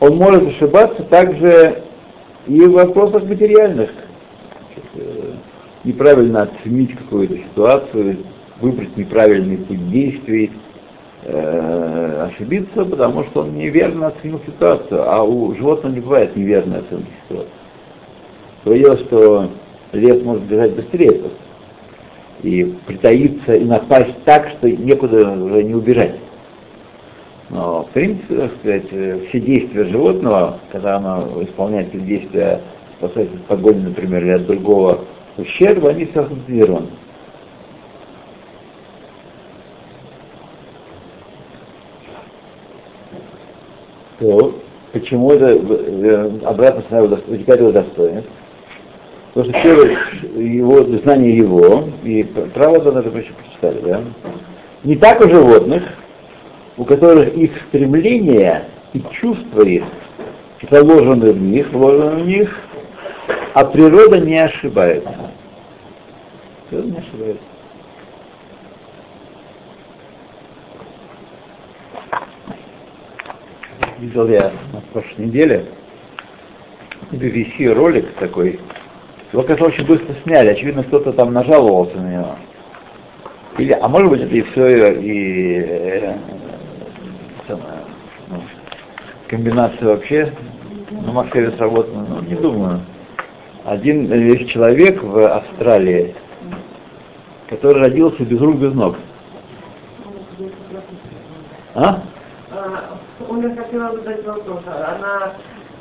он 0.00 0.16
может 0.16 0.46
ошибаться 0.46 1.02
также 1.04 1.82
и 2.46 2.60
в 2.60 2.72
вопросах 2.72 3.24
материальных. 3.24 3.90
Э, 4.94 5.32
неправильно 5.82 6.42
оценить 6.42 6.96
какую-то 6.96 7.36
ситуацию, 7.36 8.18
выбрать 8.60 8.96
неправильный 8.96 9.58
путь 9.58 9.90
действий, 9.90 10.52
э, 11.24 12.28
ошибиться, 12.30 12.84
потому 12.84 13.24
что 13.24 13.40
он 13.42 13.54
неверно 13.54 14.08
оценил 14.08 14.40
ситуацию, 14.46 15.02
а 15.10 15.22
у 15.22 15.54
животного 15.54 15.94
не 15.94 16.00
бывает 16.00 16.36
неверной 16.36 16.78
оценки 16.78 17.10
ситуации. 17.28 17.63
Говорилось, 18.64 19.00
что 19.00 19.50
лев 19.92 20.24
может 20.24 20.44
бежать 20.44 20.74
быстрее 20.74 21.20
и 22.42 22.64
притаиться 22.86 23.54
и 23.54 23.64
напасть 23.64 24.14
так, 24.24 24.48
что 24.48 24.70
некуда 24.70 25.32
уже 25.32 25.62
не 25.62 25.74
убежать. 25.74 26.16
Но, 27.50 27.84
в 27.84 27.90
принципе, 27.90 28.36
так 28.36 28.52
сказать, 28.58 28.86
все 29.28 29.40
действия 29.40 29.84
животного, 29.84 30.58
когда 30.72 30.96
оно 30.96 31.42
исполняет 31.42 31.94
эти 31.94 32.02
действия, 32.02 32.62
спасается 32.98 33.34
от 33.36 33.44
погони, 33.44 33.80
например, 33.80 34.22
или 34.22 34.30
от 34.30 34.46
другого 34.46 35.04
ущерба, 35.36 35.90
они 35.90 36.06
все 36.06 36.20
автоматизированы. 36.20 36.88
То 44.20 44.54
почему 44.92 45.32
это 45.32 45.46
э, 45.46 46.38
обратно 46.44 46.82
с 46.88 47.28
вытекает 47.28 47.60
его 47.60 47.72
достоинство? 47.72 48.32
Потому 49.34 49.52
что 49.52 49.62
первое, 49.64 49.98
его, 50.36 50.84
знание 50.84 51.36
его, 51.36 51.88
и 52.04 52.22
право 52.22 52.80
да, 52.80 52.92
даже 52.92 53.08
еще 53.08 53.32
прочитали, 53.32 53.80
да? 53.80 54.00
Не 54.84 54.94
так 54.94 55.20
у 55.20 55.28
животных, 55.28 55.82
у 56.76 56.84
которых 56.84 57.34
их 57.34 57.50
стремления 57.68 58.68
и 58.92 59.02
чувства 59.10 59.62
их 59.62 59.82
заложены 60.70 61.32
в 61.32 61.42
них, 61.42 61.68
вложены 61.72 62.22
в 62.22 62.26
них, 62.26 62.60
а 63.54 63.64
природа 63.64 64.20
не 64.20 64.38
ошибается. 64.38 65.32
Природа 66.68 66.88
не 66.90 66.98
ошибается. 66.98 67.42
Видел 73.98 74.28
я 74.28 74.52
на 74.72 74.80
прошлой 74.92 75.26
неделе 75.26 75.66
BBC 77.10 77.72
ролик 77.72 78.12
такой, 78.14 78.60
его, 79.34 79.42
конечно, 79.42 79.66
очень 79.66 79.84
быстро 79.84 80.14
сняли, 80.22 80.50
очевидно, 80.50 80.84
кто-то 80.84 81.12
там 81.12 81.32
нажаловался 81.32 81.96
на 81.96 82.08
него. 82.08 82.36
Или, 83.58 83.72
а 83.72 83.88
может 83.88 84.08
быть, 84.08 84.20
это 84.20 84.32
и 84.32 84.42
все, 84.42 84.92
и 84.92 85.58
э, 85.58 86.16
ну, 87.48 87.58
комбинация 89.26 89.88
вообще 89.88 90.32
на 90.88 91.10
Москве 91.10 91.50
сработана, 91.50 92.06
ну, 92.08 92.20
не 92.22 92.36
думаю. 92.36 92.80
Один 93.64 94.12
есть 94.12 94.50
человек 94.50 95.02
в 95.02 95.26
Австралии, 95.26 96.14
который 97.48 97.80
родился 97.80 98.22
без 98.22 98.40
рук, 98.40 98.56
без 98.58 98.72
ног. 98.72 98.96
А? 101.74 102.02
У 103.28 103.34
меня 103.34 103.56
хотела 103.56 103.96
задать 103.96 104.24
вопрос. 104.24 104.62
Она 104.66 105.32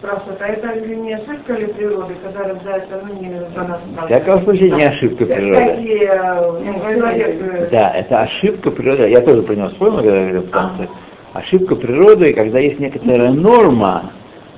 спрашивают, 0.04 0.42
а 0.42 0.48
это 0.48 0.80
ли 0.80 0.96
не 0.98 1.14
ошибка 1.14 1.54
ли 1.54 1.68
природы, 1.68 2.16
когда 2.22 2.50
рождается, 2.50 3.02
ну 3.08 3.22
не 3.22 3.32
за 3.56 3.64
нас 3.64 3.80
В 4.02 4.06
всяком 4.06 4.44
случае 4.44 4.72
не 4.72 4.84
ошибка 4.84 5.26
природы. 5.26 5.66
Такие, 5.66 6.22
ну, 6.66 6.74
человек... 6.74 7.42
Э, 7.42 7.70
да, 7.72 7.92
это 7.92 8.22
ошибка 8.22 8.72
природы. 8.72 9.10
Я 9.10 9.22
тоже 9.22 9.42
про 9.44 9.56
него 9.56 9.70
вспомнил, 9.70 9.98
когда 10.00 10.20
говорил 10.20 10.42
в 10.42 10.50
конце. 10.50 10.88
Ошибка 11.32 11.76
природы, 11.76 12.34
когда 12.34 12.60
есть 12.60 12.80
некоторая 12.80 13.32
норма, 13.32 14.12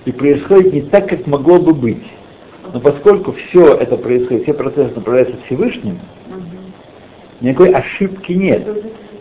и 0.06 0.12
происходит 0.12 0.74
не 0.74 0.82
так, 0.82 1.08
как 1.10 1.28
могло 1.28 1.60
бы 1.60 1.74
быть. 1.74 2.06
Но 2.74 2.80
поскольку 2.80 3.34
все 3.34 3.76
это 3.76 3.98
происходит, 3.98 4.44
все 4.44 4.54
процессы 4.54 4.96
направляются 4.96 5.38
Всевышним, 5.46 6.00
никакой 7.40 7.72
ошибки 7.72 8.34
нет. 8.34 8.68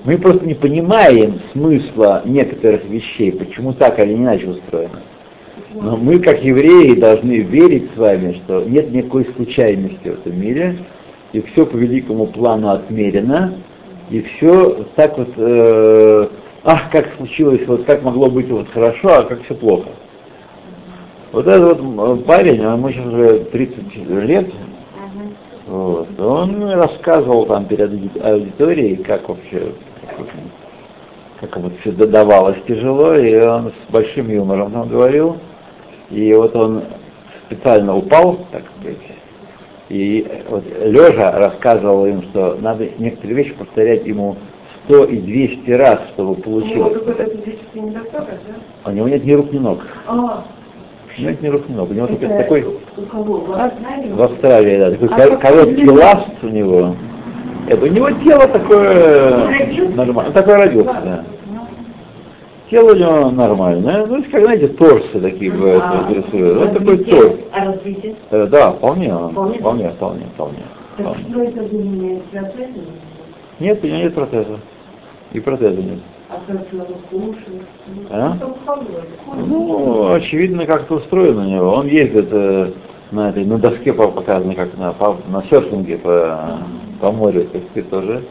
Мы 0.05 0.19
просто 0.19 0.45
не 0.47 0.55
понимаем 0.55 1.41
смысла 1.53 2.23
некоторых 2.25 2.85
вещей, 2.87 3.33
почему 3.33 3.73
так 3.73 3.99
или 3.99 4.15
иначе 4.15 4.49
устроено. 4.49 5.01
Но 5.75 5.97
мы, 5.97 6.21
как 6.21 6.43
евреи, 6.45 6.95
должны 6.95 7.41
верить 7.41 7.91
с 7.95 7.99
вами, 7.99 8.35
что 8.35 8.63
нет 8.63 8.93
никакой 8.93 9.27
случайности 9.35 10.09
в 10.09 10.21
этом 10.21 10.41
мире, 10.41 10.79
и 11.33 11.41
все 11.41 11.67
по 11.67 11.77
великому 11.77 12.29
плану 12.29 12.69
отмерено, 12.69 13.55
и 14.09 14.23
все 14.23 14.87
так 14.95 15.19
вот, 15.19 15.31
э, 15.37 16.29
ах, 16.63 16.91
как 16.93 17.09
случилось, 17.17 17.67
вот 17.67 17.85
как 17.87 18.05
могло 18.05 18.31
быть 18.31 18.49
вот 18.51 18.69
хорошо, 18.69 19.09
а 19.09 19.23
как 19.25 19.43
все 19.43 19.55
плохо. 19.57 19.89
Вот 21.33 21.49
этот 21.49 21.81
вот 21.81 22.25
парень, 22.25 22.63
ему 22.63 22.91
сейчас 22.91 23.07
уже 23.07 23.39
30 23.47 23.97
лет, 24.27 24.53
вот, 25.67 26.21
он 26.21 26.71
рассказывал 26.71 27.47
там 27.47 27.65
перед 27.65 27.91
аудиторией, 28.25 28.97
как 29.03 29.29
вообще, 29.29 29.73
как 31.41 31.57
ему 31.57 31.73
все 31.81 31.91
давалось 31.91 32.59
тяжело, 32.69 33.17
и 33.17 33.35
он 33.35 33.73
с 33.73 33.93
большим 33.93 34.29
юмором 34.31 34.71
там 34.71 34.89
говорил, 34.89 35.37
и 36.15 36.33
вот 36.35 36.55
он 36.55 36.83
специально 37.47 37.97
упал, 37.97 38.39
так 38.53 38.63
сказать, 38.79 38.99
и 39.89 40.27
вот 40.49 40.65
лежа 40.83 41.33
рассказывал 41.33 42.07
им, 42.07 42.23
что 42.23 42.57
надо 42.61 42.89
некоторые 42.99 43.37
вещи 43.37 43.55
повторять 43.55 44.07
ему 44.07 44.37
100 44.87 45.05
и 45.05 45.19
200 45.19 45.71
раз, 45.73 46.01
чтобы 46.15 46.35
получилось. 46.37 46.97
У 46.97 47.05
него 47.05 47.13
физический 47.13 47.81
недостаток, 47.81 48.39
да? 48.47 48.91
У 48.91 48.95
него 48.95 49.09
нет 49.09 49.25
ни 49.25 49.33
рук, 49.33 49.53
ни 49.53 49.59
ног. 49.59 49.81
А. 50.07 50.45
У 51.17 51.21
него 51.21 51.31
нет 51.31 51.43
ни 51.43 51.49
рук, 51.49 51.69
ни 51.69 51.75
ног. 51.75 51.91
У 51.91 51.95
него 51.95 52.07
Это 52.07 52.29
такой... 52.29 52.65
У 52.97 53.03
кого? 53.03 53.41
В 53.41 53.53
Австралии? 53.53 54.13
В 54.13 54.23
Австралии, 54.23 54.79
да. 54.79 54.91
Такой 54.93 55.35
а 55.35 55.37
короткий 55.37 55.91
ласт 55.91 56.29
у 56.43 56.49
него. 56.49 56.97
Это 57.69 57.85
у 57.85 57.89
него 57.89 58.11
тело 58.11 58.47
такое 58.47 59.89
нормальное. 59.95 60.33
Такой 60.33 60.55
родился, 60.55 61.01
да. 61.05 61.25
Тело 62.71 62.93
у 62.93 62.97
него 62.97 63.31
нормальное, 63.31 64.07
ну, 64.07 64.23
как, 64.31 64.41
знаете, 64.41 64.69
торсы 64.69 65.21
такие 65.21 65.53
бывают, 65.53 65.85
а, 65.85 66.11
рисуют. 66.11 66.59
Вот 66.59 66.73
такой 66.73 66.99
торс. 67.05 67.35
А 67.53 67.65
развитие? 67.67 68.17
Э, 68.31 68.47
да, 68.47 68.73
вполне, 68.73 69.13
вполне, 69.15 69.59
вполне, 69.59 69.91
вполне, 69.91 70.27
вполне. 70.35 70.59
Так 70.97 71.17
что 71.19 71.43
это 71.43 71.61
не 71.75 72.23
Нет, 73.61 73.85
у 73.85 73.87
него 73.87 73.97
нет 73.97 74.15
протеза. 74.15 74.59
И 75.33 75.41
протеза 75.41 75.83
нет. 75.83 75.99
А 76.31 76.41
а? 78.11 78.39
Ну, 79.37 80.13
очевидно, 80.13 80.65
как-то 80.65 80.95
устроено 80.95 81.43
у 81.43 81.51
него. 81.51 81.73
Он 81.73 81.87
ездит 81.87 82.29
э, 82.31 82.73
на 83.11 83.29
этой, 83.29 83.45
на 83.45 83.59
доске 83.59 83.93
показано, 83.93 84.55
как 84.55 84.77
на, 84.79 84.93
по, 84.93 85.17
на 85.29 85.43
серфинге 85.45 85.99
по, 85.99 86.59
по 87.01 87.13
морю, 87.13 87.45
так 87.53 87.63
сказать, 87.71 87.91
тоже. 87.91 88.25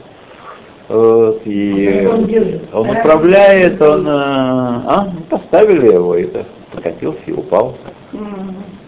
Вот, 0.90 1.42
и 1.46 2.06
он, 2.12 2.30
он 2.74 2.90
управляет, 2.90 3.82
он, 3.82 4.06
э, 4.06 4.12
а, 4.12 5.14
поставили 5.30 5.94
его, 5.94 6.16
и 6.16 6.26
так 6.26 6.46
покатился 6.74 7.22
и 7.26 7.32
упал. 7.32 7.78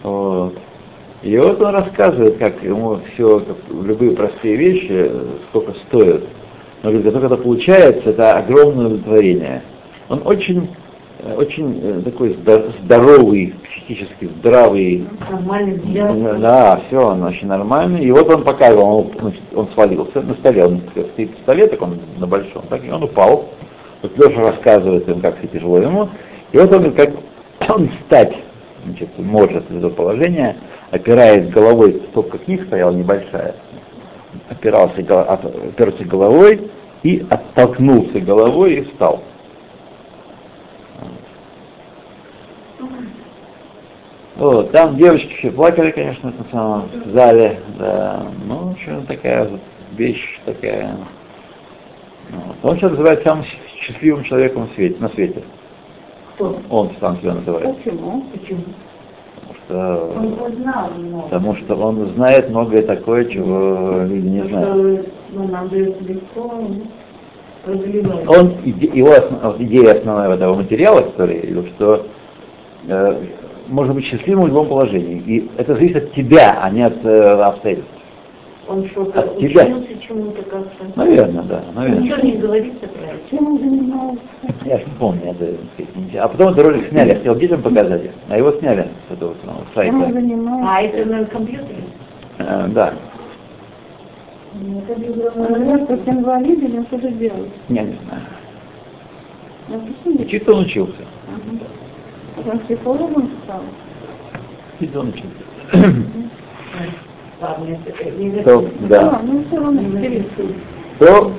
Вот. 0.02 0.54
И 1.22 1.36
вот 1.38 1.60
он 1.60 1.74
рассказывает, 1.74 2.38
как 2.38 2.62
ему 2.62 3.00
все, 3.12 3.40
как, 3.40 3.56
любые 3.82 4.12
простые 4.12 4.56
вещи, 4.56 5.10
сколько 5.48 5.72
стоят. 5.86 6.24
Но 6.82 6.90
говорит, 6.90 7.12
как 7.12 7.24
это 7.24 7.36
получается, 7.36 8.10
это 8.10 8.38
огромное 8.38 8.86
удовлетворение. 8.86 9.62
Он 10.08 10.22
очень 10.24 10.68
очень 11.34 11.80
э, 11.82 12.00
такой 12.02 12.36
здоровый, 12.82 13.54
психически 13.64 14.28
здравый. 14.38 15.06
Нормальный 15.30 15.74
взгляд. 15.74 16.40
Да, 16.40 16.80
все, 16.86 17.00
он 17.00 17.22
очень 17.22 17.48
нормальный. 17.48 18.04
И 18.04 18.10
вот 18.10 18.28
он 18.28 18.44
показывал, 18.44 18.98
он, 18.98 19.12
значит, 19.18 19.42
он 19.54 19.68
свалился 19.74 20.22
на 20.22 20.34
столе, 20.34 20.66
он 20.66 20.82
стоит 21.14 21.30
столе, 21.42 21.66
так 21.66 21.82
он 21.82 21.98
на 22.18 22.26
большом, 22.26 22.62
так 22.68 22.84
и 22.84 22.90
он 22.90 23.02
упал. 23.02 23.48
Вот 24.02 24.18
Леша 24.18 24.40
рассказывает 24.40 25.08
им, 25.08 25.20
как 25.20 25.38
все 25.38 25.48
тяжело 25.48 25.78
ему. 25.78 26.08
И 26.52 26.58
вот 26.58 26.72
он 26.72 26.92
как 26.92 27.10
он 27.68 27.88
встать 27.88 28.36
значит, 28.84 29.08
может 29.18 29.70
из 29.70 29.78
этого 29.78 29.90
положения, 29.90 30.56
опираясь 30.90 31.48
головой, 31.50 32.02
стопка 32.10 32.38
книг 32.38 32.64
стояла 32.66 32.92
небольшая, 32.92 33.56
опирался, 34.48 35.00
оперся 35.00 36.04
головой 36.04 36.70
и 37.02 37.26
оттолкнулся 37.28 38.20
головой 38.20 38.74
и 38.74 38.84
встал. 38.84 39.22
Вот, 44.36 44.70
там 44.70 44.96
девочки 44.96 45.34
все 45.34 45.50
плакали, 45.50 45.90
конечно, 45.90 46.30
на 46.30 46.44
самом 46.50 46.88
зале, 47.06 47.58
да. 47.78 48.26
Ну, 48.46 48.72
общем, 48.72 49.06
такая 49.06 49.48
вот 49.48 49.60
вещь 49.96 50.38
такая. 50.44 50.94
Вот. 52.30 52.56
Он 52.62 52.76
сейчас 52.76 52.90
называет 52.90 53.22
самым 53.22 53.44
счастливым 53.76 54.24
человеком 54.24 54.68
в 54.68 54.74
свете, 54.74 54.96
на 55.00 55.08
свете. 55.08 55.42
Кто? 56.34 56.60
Он 56.68 56.90
сам 57.00 57.18
себя 57.18 57.34
называет. 57.34 57.76
Почему? 57.78 58.24
Почему? 58.32 58.64
Что, 59.64 60.14
он 60.16 60.52
знал 60.56 60.90
много. 60.98 61.22
Потому 61.24 61.56
что 61.56 61.74
он 61.76 62.06
знает 62.14 62.50
многое 62.50 62.82
такое, 62.82 63.24
чего 63.24 64.02
люди 64.04 64.26
не 64.26 64.42
знают. 64.48 65.08
Ну, 65.30 65.44
он, 68.26 68.54
его 68.64 69.14
идея 69.58 69.98
основная 69.98 70.34
этого 70.34 70.54
материала, 70.54 71.00
который, 71.00 71.66
что 71.74 72.06
э, 72.86 73.22
можно 73.68 73.94
быть 73.94 74.04
счастливым 74.04 74.44
в 74.44 74.48
любом 74.48 74.68
положении. 74.68 75.22
И 75.26 75.50
это 75.56 75.74
зависит 75.74 75.96
от 75.96 76.12
тебя, 76.12 76.58
а 76.62 76.70
не 76.70 76.82
от 76.82 77.04
э, 77.04 77.40
обстоятельств. 77.42 77.90
Он 78.68 78.84
что-то 78.88 79.20
От 79.20 79.38
тебя. 79.38 79.64
учился 79.64 79.98
чему-то 80.00 80.42
как-то. 80.42 80.84
Наверное, 80.96 81.44
да, 81.44 81.62
наверное. 81.74 82.00
Ничего 82.02 82.16
не 82.22 82.32
говорится 82.36 82.88
про 82.88 83.06
это. 83.12 83.18
Чем 83.30 83.46
он 83.46 83.58
занимался? 83.60 84.20
Я 84.64 84.78
же 84.78 84.84
не 84.86 84.92
помню, 84.98 85.22
это. 85.30 86.22
А 86.24 86.28
потом 86.28 86.48
этот 86.48 86.64
ролик 86.64 86.88
сняли, 86.88 87.10
я 87.10 87.14
хотел 87.14 87.36
детям 87.36 87.62
показать, 87.62 88.10
а 88.28 88.36
его 88.38 88.50
сняли 88.52 88.88
с 89.08 89.12
этого 89.12 89.34
самого 89.44 89.64
Чем 89.74 89.94
он 89.94 90.02
сайта. 90.02 90.20
занимался? 90.20 90.68
А, 90.68 90.82
это 90.82 91.08
на 91.08 91.24
компьютере? 91.26 91.84
Э, 92.38 92.66
да, 92.68 92.92
Наверное, 94.54 95.86
как 95.86 96.08
инвалид 96.08 96.62
или 96.62 96.78
он 96.78 96.86
что-то 96.86 97.10
делает? 97.10 97.50
я 97.68 97.82
не 97.82 97.94
знаю. 98.06 98.22
Учиться 100.18 100.52
он 100.52 100.64
учился. 100.64 101.02
Он 102.44 102.58
психологом 102.60 103.30
стал. 103.44 103.60
Не 104.80 104.86
То, 108.44 108.68
да. 108.88 109.20
Ну. 109.22 109.44
То 110.98 111.32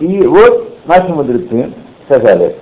и 0.00 0.26
вот 0.26 0.78
наши 0.86 1.08
мудрецы 1.14 1.72
сказали, 2.06 2.56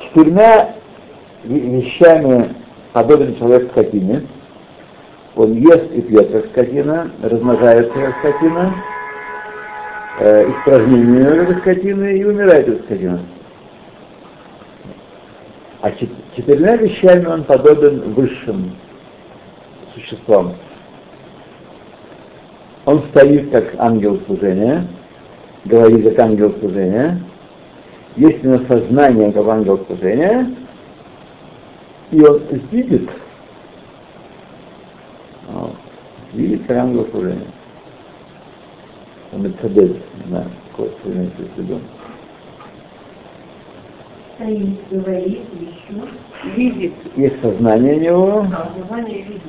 четырьмя 0.00 0.74
ве- 1.44 1.80
вещами 1.80 2.54
подобен 2.92 3.36
человек 3.36 3.70
скотине. 3.72 4.26
Он 5.34 5.52
ест 5.52 5.90
и 5.92 6.00
пьет, 6.00 6.32
как 6.32 6.46
скотина, 6.46 7.10
размножается, 7.22 7.92
как 7.92 8.16
скотина, 8.20 8.74
э, 10.18 10.50
испражнение 10.50 11.46
как 11.46 11.58
скотина 11.58 12.04
и 12.04 12.24
умирает, 12.24 12.66
как 12.66 12.84
скотина. 12.84 13.20
А 15.80 15.90
чет- 15.92 16.10
четырьмя 16.36 16.76
вещами 16.76 17.26
он 17.26 17.44
подобен 17.44 18.12
высшим 18.12 18.72
существам. 19.94 20.54
Он 22.84 23.02
стоит 23.10 23.50
как 23.50 23.74
ангел 23.78 24.20
служения, 24.26 24.86
говорит 25.64 26.04
как 26.04 26.18
ангел 26.20 26.54
служения, 26.60 27.20
есть 28.16 28.44
у 28.44 28.48
него 28.48 28.64
сознание 28.66 29.32
как 29.32 29.46
ангел 29.46 29.84
служения, 29.86 30.54
и 32.10 32.20
он 32.22 32.40
видит, 32.70 33.10
вот, 35.48 35.74
видит 36.32 36.66
как 36.66 36.76
ангел 36.78 37.06
служения. 37.10 37.46
Он 39.32 39.42
Мерцедес, 39.42 39.90
не 39.90 40.28
знаю, 40.28 40.46
какой 40.70 40.90
вы 41.04 41.12
имеете 41.12 41.34
в 41.54 41.58
виду. 41.60 41.80
Стоит, 44.36 44.88
говорит, 44.90 45.40
еще. 45.60 46.54
Видит. 46.56 46.92
Есть 47.16 47.40
сознание 47.40 47.96
у 47.96 48.00
него, 48.00 48.38
А, 48.54 48.70
название 48.78 49.22
видит. 49.22 49.42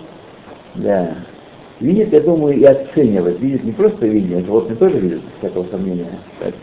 да. 0.75 1.15
Видит, 1.79 2.11
я 2.11 2.21
думаю, 2.21 2.57
и 2.57 2.63
оценивает. 2.63 3.39
Видит 3.39 3.63
не 3.63 3.71
просто 3.71 4.07
видение, 4.07 4.43
животные 4.43 4.77
тоже 4.77 4.97
видят, 4.99 5.21
без 5.21 5.31
всякого 5.39 5.67
сомнения. 5.69 6.07
так. 6.39 6.53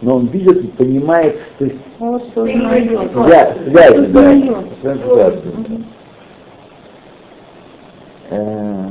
Но 0.00 0.16
он 0.16 0.26
видит 0.26 0.64
и 0.64 0.66
понимает, 0.66 1.38
то 1.58 1.64
есть 1.66 1.76
Вот 2.00 2.24
что 2.32 2.44
знает. 2.44 2.88
связь, 2.88 4.08
да, 4.08 4.94
ситуацию. 4.94 5.52
Э, 8.30 8.88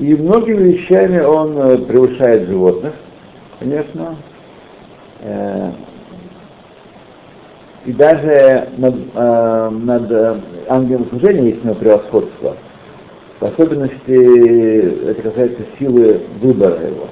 И 0.00 0.14
многими 0.14 0.72
вещами 0.72 1.20
он 1.20 1.58
э, 1.58 1.76
превышает 1.84 2.48
животных, 2.48 2.94
конечно. 3.58 4.16
Э, 5.20 5.72
И 7.84 7.92
даже 7.92 8.70
над, 8.78 8.94
э, 9.14 9.68
над 9.70 10.10
э, 10.10 10.40
ангелом 10.68 11.06
служения 11.10 11.50
есть 11.50 11.62
него 11.64 11.74
превосходство. 11.74 12.56
В 13.40 13.44
особенности 13.44 15.10
это 15.10 15.20
касается 15.20 15.62
силы 15.78 16.22
выбора 16.40 16.80
его. 16.80 17.08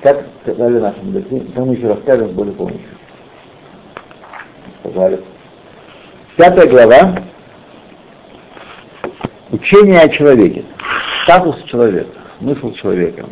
Как 0.00 0.24
сказали 0.42 0.78
наши 0.78 1.02
мудрецы, 1.02 1.44
мы 1.54 1.74
еще 1.74 1.88
расскажем 1.88 2.30
с 2.30 2.32
более 2.32 2.54
помощью. 2.54 2.80
Сказали. 4.80 5.20
Пятая 6.38 6.66
глава. 6.66 7.14
Учение 9.50 10.00
о 10.00 10.08
человеке. 10.08 10.64
Статус 11.22 11.62
человека. 11.64 12.18
Смысл 12.38 12.72
человека. 12.72 13.26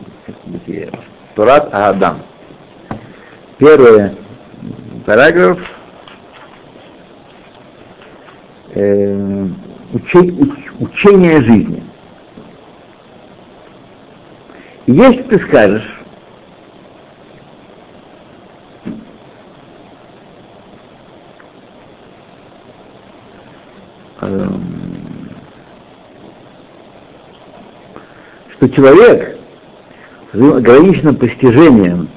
Бытие. 0.44 0.90
Турат 1.34 1.68
Адам. 1.72 2.22
Первый 3.58 4.16
параграф. 5.04 5.58
Э, 8.74 9.48
уче- 9.92 10.30
уч- 10.30 10.72
учение 10.80 11.40
жизни. 11.42 11.82
Если 14.86 15.22
ты 15.22 15.38
скажешь, 15.40 16.00
эм, 24.20 24.73
что 28.56 28.68
человек 28.68 29.36
с 30.32 30.36
ограниченным 30.36 31.16
постижением 31.16 32.08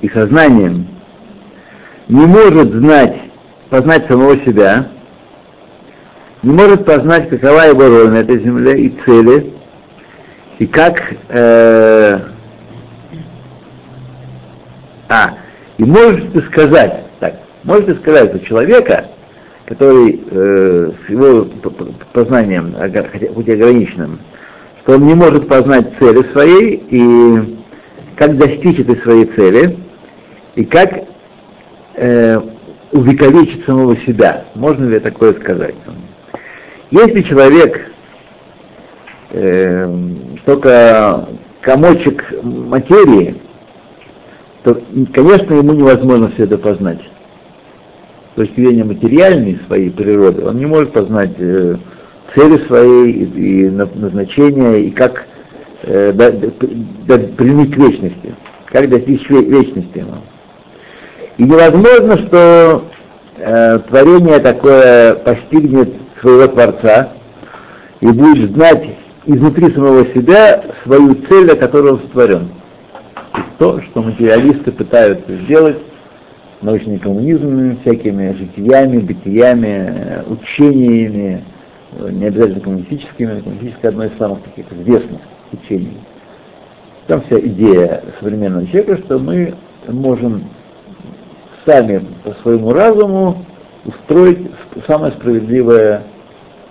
и 0.00 0.08
сознанием 0.08 0.86
не 2.08 2.26
может 2.26 2.72
знать, 2.72 3.16
познать 3.70 4.06
самого 4.06 4.36
себя, 4.38 4.88
не 6.42 6.52
может 6.52 6.84
познать, 6.84 7.28
какова 7.28 7.68
его 7.68 7.86
роль 7.86 8.10
на 8.10 8.16
этой 8.16 8.40
земле 8.40 8.80
и 8.82 8.98
цели, 9.04 9.52
и 10.58 10.66
как 10.66 11.00
э, 11.28 12.20
а, 15.08 15.34
и 15.78 15.84
можешь 15.84 16.24
ты 16.32 16.42
сказать, 16.42 17.04
так, 17.20 17.34
можешь 17.62 17.86
ты 17.86 17.94
сказать, 17.96 18.30
что 18.30 18.40
человека, 18.40 19.06
который 19.66 20.20
э, 20.30 20.90
с 21.06 21.10
его 21.10 21.46
познанием, 22.12 22.74
хотя 22.76 23.04
хоть 23.34 23.48
и 23.48 23.52
ограниченным, 23.52 24.18
что 24.82 24.94
он 24.94 25.06
не 25.06 25.14
может 25.14 25.48
познать 25.48 25.92
цели 25.98 26.22
своей 26.32 26.82
и 26.90 27.58
как 28.16 28.36
достичь 28.36 28.80
этой 28.80 28.96
своей 28.96 29.26
цели, 29.26 29.78
и 30.54 30.64
как 30.64 31.04
э, 31.94 32.40
увековечить 32.90 33.64
самого 33.64 33.96
себя. 33.98 34.44
Можно 34.54 34.88
ли 34.88 34.98
такое 34.98 35.34
сказать? 35.34 35.74
Если 36.90 37.22
человек 37.22 37.90
э, 39.30 39.88
только 40.44 41.28
комочек 41.60 42.24
материи, 42.42 43.36
то, 44.64 44.80
конечно, 45.12 45.54
ему 45.54 45.72
невозможно 45.72 46.30
все 46.30 46.44
это 46.44 46.58
познать. 46.58 47.00
С 48.32 48.36
точки 48.36 48.60
зрения 48.60 48.84
материальной 48.84 49.60
своей 49.66 49.90
природы, 49.90 50.44
он 50.44 50.58
не 50.58 50.66
может 50.66 50.92
познать 50.92 51.34
э, 51.38 51.76
цели 52.34 52.58
своей 52.66 53.12
и, 53.12 53.24
и 53.66 53.70
на- 53.70 53.88
назначения, 53.94 54.78
и 54.80 54.90
как 54.90 55.26
э, 55.82 56.12
до- 56.12 56.32
к 57.18 57.40
вечности, 57.40 58.34
как 58.66 58.88
достичь 58.88 59.28
ве- 59.28 59.44
вечности 59.44 59.98
ему. 59.98 60.16
И 61.38 61.44
невозможно, 61.44 62.18
что 62.18 62.84
э, 63.38 63.78
творение 63.88 64.38
такое 64.38 65.14
постигнет 65.14 65.92
своего 66.20 66.46
Творца 66.48 67.12
и 68.00 68.06
будет 68.06 68.52
знать 68.54 68.84
изнутри 69.26 69.72
самого 69.72 70.04
себя 70.06 70.64
свою 70.84 71.14
цель, 71.28 71.46
для 71.46 71.56
которой 71.56 71.92
он 71.92 72.00
сотворен. 72.00 72.48
То, 73.58 73.80
что 73.80 74.02
материалисты 74.02 74.72
пытаются 74.72 75.36
сделать 75.44 75.78
научным 76.60 76.98
коммунизмом, 76.98 77.78
всякими 77.82 78.32
житиями, 78.34 78.98
бытиями, 78.98 79.86
э, 79.88 80.22
учениями, 80.28 81.44
не 81.98 82.26
обязательно 82.26 82.60
коммунистическими, 82.60 83.40
коммунистическое 83.40 83.90
одно 83.90 84.04
из 84.04 84.16
самых 84.18 84.42
таких 84.42 84.72
известных 84.72 85.20
учений. 85.52 85.98
Там 87.06 87.22
вся 87.22 87.38
идея 87.40 88.02
современного 88.20 88.66
человека, 88.66 88.98
что 88.98 89.18
мы 89.18 89.54
можем 89.88 90.44
сами 91.66 92.04
по 92.24 92.32
своему 92.42 92.72
разуму 92.72 93.44
устроить 93.84 94.50
самое 94.86 95.12
справедливое 95.12 96.02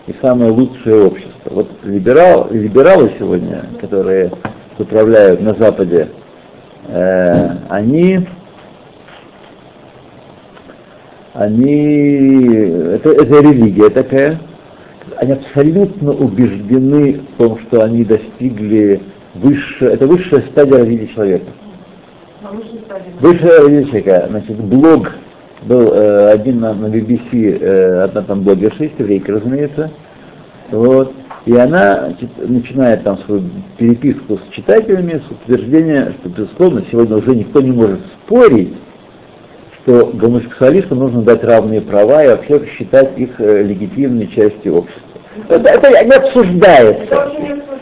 и 0.07 0.15
самое 0.21 0.51
лучшее 0.51 1.05
общество. 1.05 1.31
Вот 1.49 1.69
либерал, 1.83 2.47
либералы 2.49 3.11
сегодня, 3.19 3.65
которые 3.79 4.31
управляют 4.77 5.41
на 5.41 5.53
Западе, 5.53 6.09
э, 6.87 7.49
они, 7.69 8.27
они, 11.33 12.55
это, 12.93 13.11
это 13.11 13.41
религия 13.41 13.89
такая, 13.89 14.39
они 15.17 15.33
абсолютно 15.33 16.11
убеждены 16.11 17.21
в 17.33 17.37
том, 17.37 17.59
что 17.59 17.83
они 17.83 18.03
достигли 18.03 19.01
высшее, 19.35 19.93
это 19.93 20.07
высшая 20.07 20.41
стадия 20.41 20.79
развития 20.79 21.07
человека. 21.07 21.45
Высшая 23.19 23.59
развитие 23.59 23.85
человека, 23.85 24.27
значит, 24.29 24.57
блог 24.57 25.11
был 25.63 25.93
э, 25.93 26.31
один 26.31 26.59
на, 26.59 26.73
на 26.73 26.87
BBC, 26.87 27.59
э, 27.59 28.03
одна 28.03 28.21
там 28.23 28.41
блогерша, 28.41 28.83
есть 28.83 28.99
еврейка, 28.99 29.33
разумеется, 29.33 29.91
вот, 30.71 31.13
и 31.45 31.55
она 31.55 32.13
начинает 32.37 33.03
там 33.03 33.17
свою 33.19 33.43
переписку 33.77 34.37
с 34.37 34.53
читателями 34.53 35.21
с 35.27 35.31
утверждения, 35.31 36.13
что, 36.19 36.29
безусловно, 36.29 36.83
сегодня 36.91 37.17
уже 37.17 37.35
никто 37.35 37.61
не 37.61 37.71
может 37.71 37.99
спорить, 38.25 38.73
что 39.83 40.11
гомосексуалистам 40.13 40.99
нужно 40.99 41.21
дать 41.23 41.43
равные 41.43 41.81
права 41.81 42.23
и 42.23 42.27
вообще 42.27 42.65
считать 42.67 43.17
их 43.17 43.39
э, 43.39 43.63
легитимной 43.63 44.27
частью 44.27 44.75
общества. 44.75 45.01
Это, 45.49 45.69
это 45.69 46.05
не 46.05 46.11
обсуждается. 46.11 47.31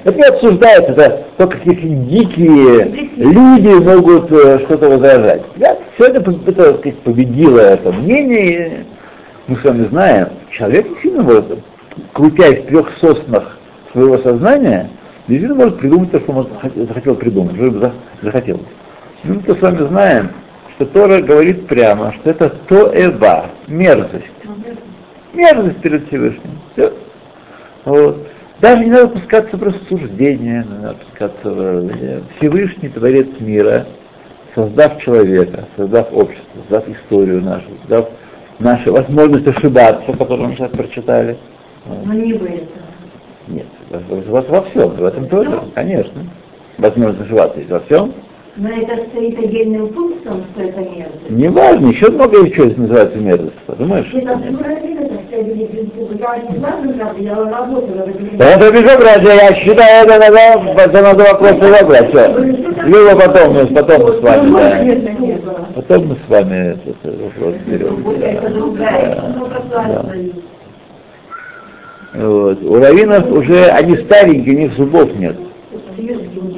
Это 0.05 0.17
не 0.17 0.23
обсуждается, 0.23 0.91
это 0.93 1.23
только 1.37 1.57
какие-то 1.57 1.87
дикие 1.87 3.09
люди 3.17 3.83
могут 3.83 4.31
э, 4.31 4.59
что-то 4.59 4.89
возражать. 4.89 5.41
Да? 5.57 5.77
Все 5.95 6.05
это, 6.05 6.31
это 6.47 6.73
сказать, 6.77 6.97
победило 6.99 7.59
это 7.59 7.91
мнение. 7.91 8.85
Мы 9.47 9.57
с 9.57 9.63
вами 9.63 9.85
знаем, 9.87 10.29
человек 10.51 10.87
действительно 10.87 11.23
может, 11.23 11.45
крутясь 12.13 12.59
в 12.59 12.67
трех 12.67 12.91
соснах 13.01 13.57
своего 13.91 14.19
сознания, 14.19 14.89
действительно 15.27 15.55
может 15.55 15.79
придумать 15.79 16.11
то, 16.11 16.19
что 16.19 16.31
он 16.31 16.47
захотел 16.87 17.15
придумать, 17.15 17.55
захотел. 18.21 18.61
Мы 19.23 19.41
с 19.53 19.61
вами 19.61 19.87
знаем, 19.87 20.29
что 20.79 20.85
Тора 20.85 21.21
говорит 21.21 21.67
прямо, 21.67 22.13
что 22.13 22.29
это 22.29 22.49
тоэва, 22.49 23.47
мерзость. 23.67 24.31
Мерзость 25.33 25.81
перед 25.81 26.07
Всевышним. 26.07 26.57
Все. 26.71 26.93
Вот. 27.83 28.27
Даже 28.61 28.85
не 28.85 28.91
надо 28.91 29.09
пускаться 29.09 29.57
в 29.57 29.63
рассуждения, 29.63 30.65
не 30.69 30.77
надо 30.81 30.95
пускаться 30.95 31.49
в... 31.49 32.21
Всевышний 32.37 32.87
Творец 32.87 33.27
мира, 33.39 33.87
создав 34.55 35.01
человека, 35.01 35.65
создав 35.75 36.13
общество, 36.13 36.61
создав 36.61 36.87
историю 36.87 37.41
нашу, 37.41 37.65
создав 37.81 38.09
нашу 38.59 38.93
возможность 38.93 39.47
ошибаться, 39.47 40.13
которую 40.13 40.49
мы 40.49 40.55
сейчас 40.55 40.69
прочитали. 40.69 41.37
Но 42.05 42.13
не 42.13 42.33
в 42.33 42.43
этом. 42.45 42.67
Нет, 43.49 43.67
во, 43.89 44.41
во 44.41 44.61
всем, 44.63 44.91
в 44.91 45.03
этом 45.03 45.27
тоже, 45.27 45.59
конечно. 45.75 46.21
Возможность 46.77 47.23
ошибаться 47.23 47.59
есть 47.59 47.69
во 47.69 47.81
всем. 47.81 48.13
Но 48.59 48.67
это 48.67 49.05
стоит 49.09 49.39
отдельным 49.39 49.87
пунктом, 49.87 50.43
что 50.53 50.63
это 50.63 50.81
мерзость. 50.81 51.29
Не 51.29 51.47
важно, 51.47 51.87
еще 51.87 52.09
много 52.09 52.39
еще 52.45 52.65
называется 52.65 53.17
мерзость. 53.17 53.53
Понимаешь? 53.65 54.13
Этом. 54.13 54.59
Да 58.37 58.45
это 58.51 58.71
безобразие, 58.71 59.35
я 59.35 59.53
считаю, 59.55 60.05
это 60.05 60.19
надо, 60.19 60.81
это 60.81 61.01
надо 61.01 61.23
вопрос 61.23 61.51
разобрать. 61.53 62.09
Все. 62.09 62.37
Либо 62.85 63.15
потом, 63.15 63.53
мы- 63.53 63.67
потом 63.67 64.01
мы 64.01 64.11
с 64.13 64.19
вами, 64.19 64.51
да. 64.51 65.53
Потом 65.75 66.07
мы 66.07 66.15
с 66.15 66.29
вами 66.29 66.71
этот 66.73 67.21
вопрос 67.21 67.55
берем. 67.65 68.05
Это 68.21 68.49
другая, 68.49 69.35
ну, 69.37 69.47
Да. 69.71 70.05
Вот. 72.15 72.61
У 72.63 72.75
раввинов 72.75 73.31
уже, 73.31 73.65
они 73.67 73.95
старенькие, 73.97 74.55
у 74.55 74.59
них 74.59 74.73
зубов 74.73 75.15
нет. 75.15 75.37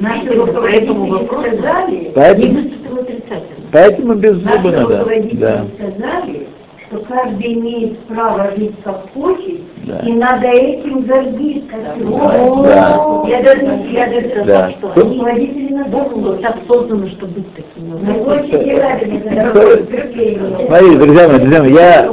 Наши 0.00 0.32
руководители 0.32 1.26
сказали, 1.26 2.12
Поэтому- 2.14 2.46
не 2.46 2.52
выступил 2.68 2.98
отрицательно. 2.98 3.68
Поэтому 3.72 4.14
без 4.14 4.34
зуба 4.36 4.70
надо. 4.70 5.06
Да. 5.32 5.64
сказали, 5.76 6.46
что 6.92 7.00
каждый 7.06 7.54
имеет 7.54 7.98
право 8.00 8.50
жить 8.56 8.74
как 8.84 9.02
хочет, 9.14 9.60
Да. 9.86 9.98
и 10.06 10.12
надо 10.12 10.46
этим 10.46 11.00
гордиться. 11.02 11.76
Да. 11.98 13.22
Я 13.26 13.42
даже, 13.42 13.62
я 13.90 14.06
даже 14.06 14.44
Да. 14.44 14.70
что 14.70 14.92
они 15.00 15.20
водители 15.20 15.72
на 15.74 15.84
дорогу 15.86 16.34
так 16.42 16.56
созданы, 16.68 17.08
чтобы 17.08 17.32
быть 17.32 17.54
такими. 17.54 17.94
Мы 17.94 18.20
очень 18.22 18.78
рады. 18.78 19.22
Смотрите, 20.66 20.98
друзья 20.98 21.28
мои, 21.28 21.38
друзья 21.38 21.62
мои, 21.62 21.72
я, 21.72 22.08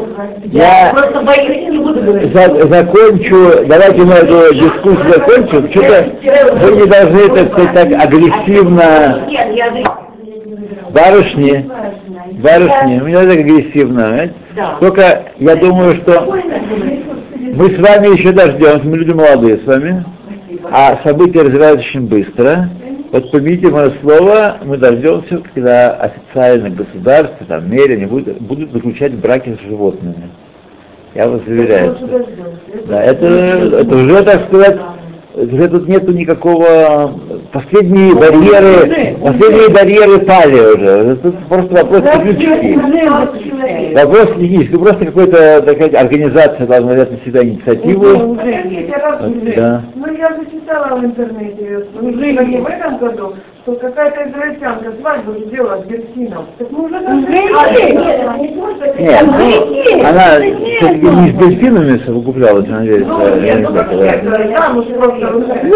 я 0.45 0.91
Просто 0.93 1.21
боюсь, 1.21 1.69
не 1.69 1.77
буду 1.79 2.01
говорить. 2.01 2.33
за- 2.33 2.67
закончу, 2.67 3.65
давайте 3.67 4.01
мы 4.03 4.13
эту 4.13 4.53
дискуссию 4.55 5.13
закончим. 5.13 5.71
Что-то 5.71 6.05
вы 6.55 6.75
не 6.77 6.85
должны, 6.87 7.29
так 7.35 7.51
сказать, 7.51 7.73
так 7.73 8.03
агрессивно, 8.05 9.25
Нет, 9.29 9.47
я 9.55 9.71
барышни, 10.91 11.69
барышни, 12.41 13.01
не 13.05 13.13
надо 13.13 13.29
так 13.29 13.39
агрессивно, 13.39 14.03
понимаете? 14.03 14.33
Только 14.80 15.32
я 15.38 15.56
думаю, 15.56 15.95
что 15.95 16.22
мы 16.22 17.69
с 17.69 17.80
вами 17.80 18.17
еще 18.17 18.32
дождемся, 18.32 18.86
мы 18.86 18.98
люди 18.98 19.12
молодые 19.12 19.58
с 19.58 19.65
вами, 19.65 20.04
а 20.72 21.00
события 21.04 21.41
развиваются 21.41 21.88
очень 21.88 22.08
быстро. 22.08 22.69
Вот 23.12 23.32
помните 23.32 23.69
мое 23.69 23.91
слово, 24.02 24.58
мы 24.63 24.78
дождемся, 24.78 25.41
когда 25.54 25.93
официально 25.93 26.69
государство, 26.69 27.45
там, 27.48 27.69
мере, 27.69 27.95
они 27.95 28.06
будут, 28.06 28.39
будут 28.39 28.72
заключать 28.72 29.15
браки 29.15 29.58
с 29.60 29.67
животными. 29.67 30.30
Я 31.15 31.28
вас 31.28 31.41
заверяю. 31.48 31.98
Да, 32.88 33.04
это, 33.04 33.26
это 33.26 33.95
уже, 33.95 34.24
так 34.24 34.45
сказать, 34.48 34.78
уже 35.39 35.67
тут 35.69 35.88
нету 35.88 36.12
никакого... 36.12 37.13
Последние 37.52 38.13
барьеры, 38.13 39.15
последние 39.23 39.69
барьеры 39.69 40.19
пали 40.19 40.75
уже. 40.75 41.15
Тут 41.15 41.36
просто 41.47 41.73
вопрос 41.73 42.04
технический. 42.04 43.93
Вопрос 43.95 44.28
технический. 44.38 44.78
Просто 44.78 45.06
какой-то, 45.06 45.62
так 45.62 45.75
сказать, 45.75 45.95
организация 45.95 46.67
должна 46.67 46.93
взять 46.93 47.12
на 47.12 47.17
себя 47.25 47.43
инициативу. 47.43 48.06
Вот, 48.06 48.38
уже. 48.38 49.54
да. 49.56 49.82
Ну, 49.95 50.13
я 50.15 50.36
зачитала 50.36 50.97
в 50.97 51.06
интернете, 51.06 51.86
уже 51.99 52.45
не 52.45 52.58
в 52.58 52.67
этом 52.67 52.97
году, 52.99 53.34
что 53.69 53.88
какая-то 53.88 54.29
израильтянка 54.29 54.91
свадьбу 54.99 55.34
сделала 55.45 55.82
с 55.82 55.86
дельфином. 55.88 56.45
Так 56.58 56.71
мы 56.71 56.86
уже 56.86 56.99
должны... 56.99 57.27
Нет, 58.99 59.25
ну, 59.25 60.05
она 60.05 60.23
все-таки 60.77 61.05
не 61.05 61.29
с 61.29 61.34
дельфинами 61.34 62.01
совокуплялась, 62.05 62.67
она 62.67 62.84
говорит, 62.84 63.08
Ну, 63.08 63.21
я 63.21 63.55
нет, 63.55 63.58
не 63.58 63.63
ну, 63.63 63.71
знаю, 63.71 63.88
как 63.89 64.23
да, 64.23 64.69
ну, 64.73 64.84
просто. 64.84 65.60
Ну, 65.63 65.75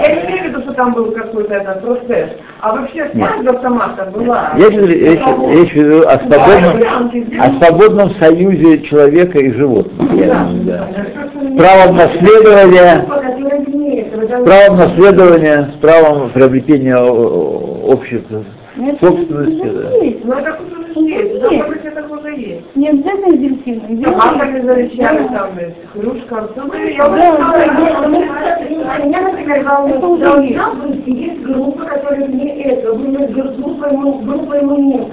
Я 0.00 0.14
не 0.14 0.22
имею 0.22 0.42
в 0.42 0.48
виду, 0.48 0.60
что 0.62 0.72
там 0.74 0.92
был 0.92 1.10
какой-то 1.12 1.54
этот 1.54 1.82
процесс, 1.82 2.30
а 2.60 2.72
вообще 2.72 3.10
свадьба 3.14 3.58
сама-то 3.62 4.04
была. 4.10 4.50
я 4.56 4.68
речь, 4.68 5.74
веду 5.74 6.06
о 6.06 6.18
свободном, 6.18 6.82
о 7.40 7.64
свободном 7.64 8.10
союзе 8.16 8.82
человека 8.82 9.38
и 9.38 9.50
животных. 9.52 10.12
Я 10.14 10.48
правом 11.56 11.96
наследования, 11.96 13.06
с 14.40 14.44
правом 14.44 14.78
наследования, 14.78 15.70
с 15.76 15.80
правом 15.80 16.30
приобретения 16.30 16.96
о- 16.96 17.82
общества, 17.92 18.44
собственности. 19.00 19.62
да. 19.62 19.88
Ну, 20.24 20.32
это 20.32 21.04
есть, 21.04 21.40
должно 21.40 21.64
быть, 21.68 21.84
это 21.84 22.04
уже 22.14 22.36
есть. 22.36 22.76
Не 22.76 22.88
обязательно 22.88 23.36
дельфины. 23.36 24.02
Там 24.02 24.14
авторы 24.16 24.62
завещали, 24.62 25.28
там, 25.28 25.50
э, 25.58 25.72
хрюшка, 25.92 26.48
ну, 26.56 26.62
Да, 26.70 27.08
да, 27.08 27.36
да, 27.36 28.08
да. 28.08 29.04
Меня, 29.04 29.20
например, 29.22 29.64
волнует, 29.64 31.06
есть 31.06 31.42
группа, 31.42 31.84
которая 31.84 32.28
мне 32.28 32.64
это, 32.64 32.94
мы 32.94 33.26
группой, 33.26 33.90
мы, 33.92 34.22
группой 34.22 34.60
мы 34.62 34.76
не 34.78 35.10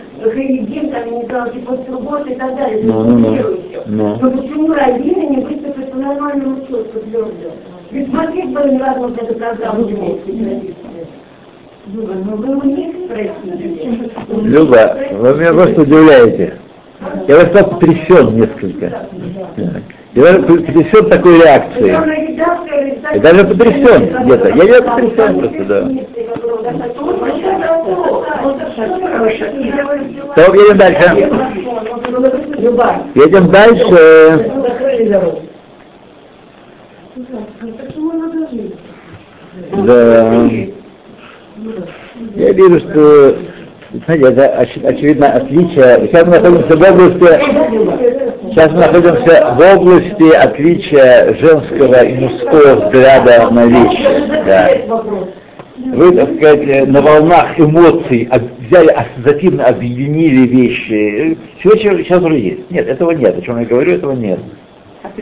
едим, 0.59 0.91
там, 0.91 1.11
не 1.11 1.25
знаю, 1.27 1.51
типа 1.53 1.77
субботы 1.87 2.31
и 2.31 2.35
так 2.35 2.55
далее, 2.55 2.81
Ну, 2.83 3.03
ну, 3.03 3.17
ну. 3.17 3.37
Ну. 3.85 4.17
Но 4.21 4.31
почему 4.31 4.73
раввины 4.73 5.35
не 5.35 5.43
выступят 5.43 5.91
по 5.91 5.97
нормальному 5.97 6.57
четко, 6.67 6.99
твердо? 6.99 7.51
Ведь 7.91 8.09
смотреть 8.09 8.49
бы 8.49 8.59
эту 8.59 9.35
программу 9.35 9.83
вместе, 9.83 10.75
Люба, 11.91 12.13
ну 12.23 12.35
вы 12.35 12.55
у 12.55 12.63
них 12.63 12.95
спросите. 13.05 14.11
Люба, 14.29 14.97
вы 15.13 15.33
меня 15.35 15.53
просто 15.53 15.81
удивляете. 15.81 16.53
Я 17.27 17.35
вас 17.35 17.49
так 17.51 17.69
потрясен 17.71 18.35
несколько. 18.35 19.07
Я 20.13 20.23
даже 20.23 20.41
потрясен 20.43 21.09
такой 21.09 21.41
реакцией. 21.41 21.95
Я 23.13 23.19
даже 23.19 23.45
потрясен 23.45 24.23
где-то. 24.23 24.49
Я 24.49 24.63
не 24.65 24.81
потрясен 24.81 25.39
просто, 25.39 25.65
да. 25.65 25.89
Так, 30.35 30.53
едем 30.53 30.77
дальше. 30.77 31.05
Едем 33.15 33.49
дальше. 33.49 34.51
закрыли 34.61 35.09
дорогу. 35.09 35.41
Почему 37.15 38.13
надо 38.13 38.49
жить? 38.49 38.75
Да. 39.71 40.33
Я 42.35 42.51
вижу, 42.51 42.79
что, 42.79 43.35
знаете, 44.05 44.25
это 44.27 44.61
оч- 44.61 44.85
очевидно 44.85 45.27
отличие. 45.33 46.07
Сейчас 46.07 46.25
мы 46.25 46.39
находимся 46.39 46.77
в 46.77 46.81
области, 46.81 48.49
сейчас 48.49 48.71
мы 48.71 48.79
находимся 48.79 49.55
в 49.57 49.77
области 49.77 50.35
отличия 50.35 51.33
женского 51.35 52.03
и 52.03 52.15
мужского 52.15 52.75
взгляда 52.85 53.49
на 53.51 53.65
вещи. 53.65 54.07
Да. 54.45 54.69
Вы, 55.93 56.11
так 56.11 56.35
сказать, 56.35 56.87
на 56.87 57.01
волнах 57.01 57.59
эмоций 57.59 58.29
взяли, 58.67 58.89
ассоциативно 58.89 59.65
объединили 59.65 60.45
вещи. 60.47 61.37
Все, 61.59 61.77
чего 61.77 61.97
сейчас 61.97 62.21
уже 62.21 62.37
есть. 62.37 62.69
Нет, 62.71 62.87
этого 62.87 63.11
нет. 63.11 63.37
О 63.37 63.41
чем 63.41 63.59
я 63.59 63.65
говорю, 63.65 63.93
этого 63.93 64.11
нет. 64.11 64.39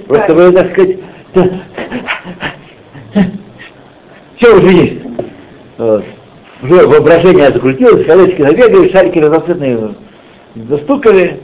Просто 0.08 0.34
вы, 0.34 0.52
так 0.52 0.72
сказать, 0.72 0.98
все 4.38 4.56
уже 4.56 4.72
есть. 4.72 5.02
Вот. 5.78 6.04
Уже 6.64 6.88
воображение 6.88 7.52
закрутилось, 7.52 8.06
колечки 8.06 8.42
набегали, 8.42 8.90
шарики 8.92 9.20
разноцветные 9.20 9.96
застукали. 10.56 11.42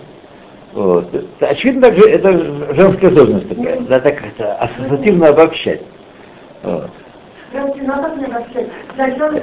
Вот. 0.74 1.06
Очевидно, 1.40 1.82
также 1.84 2.10
это 2.10 2.74
женская 2.74 3.08
особенность 3.10 3.50
такая, 3.50 3.80
да, 3.82 4.00
так 4.00 4.24
это 4.26 4.56
ассоциативно 4.56 5.28
обобщать. 5.30 5.82
Вот. 6.64 6.90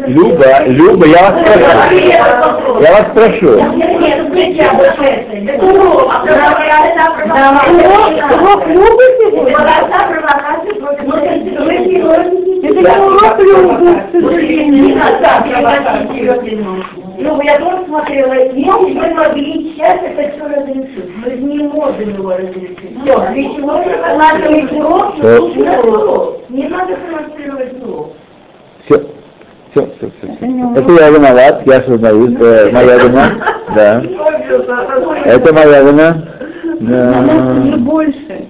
Люба, 0.08 0.66
Люба, 0.66 1.06
я 1.06 1.30
вас 1.30 1.34
прошу. 1.44 2.80
Я 2.80 2.92
вас 2.92 3.06
прошу. 3.14 3.50
Урок 8.34 8.66
Любы 8.66 9.04
сегодня? 9.20 9.52
Это 12.62 12.80
не 12.80 12.96
урок 12.98 13.38
Любы. 13.38 13.90
Ну, 17.22 17.40
я 17.42 17.58
тоже 17.58 17.84
смотрела, 17.86 18.32
и 18.32 18.64
мы 18.64 19.14
могли 19.14 19.72
сейчас 19.74 19.98
это 20.02 20.32
все 20.36 20.44
разрешить. 20.44 21.10
Мы 21.24 21.30
не 21.32 21.64
можем 21.64 22.14
его 22.14 22.30
разрешить. 22.30 22.78
Все, 23.04 23.18
для 23.30 23.42
чего 23.54 23.82
же 23.82 24.78
урок, 24.78 25.16
не 25.16 25.62
надо 25.62 25.88
урок. 25.88 26.36
Не 26.48 26.68
надо 26.68 26.96
демонстрировать 26.96 27.82
урок. 27.82 28.08
Все. 28.84 29.06
Все, 29.70 29.86
все, 29.98 30.10
все. 30.18 30.36
все. 30.36 30.80
Это 30.80 30.92
я 30.92 31.10
виноват, 31.10 31.62
я 31.66 31.80
сознаюсь, 31.82 32.34
это 32.36 32.70
моя 32.72 32.96
вина. 32.98 33.32
Да. 33.74 34.02
Это 35.26 35.52
моя 35.52 35.82
вина. 35.82 36.22
Не 36.80 36.86
Да. 37.70 37.76
больше. 37.78 38.46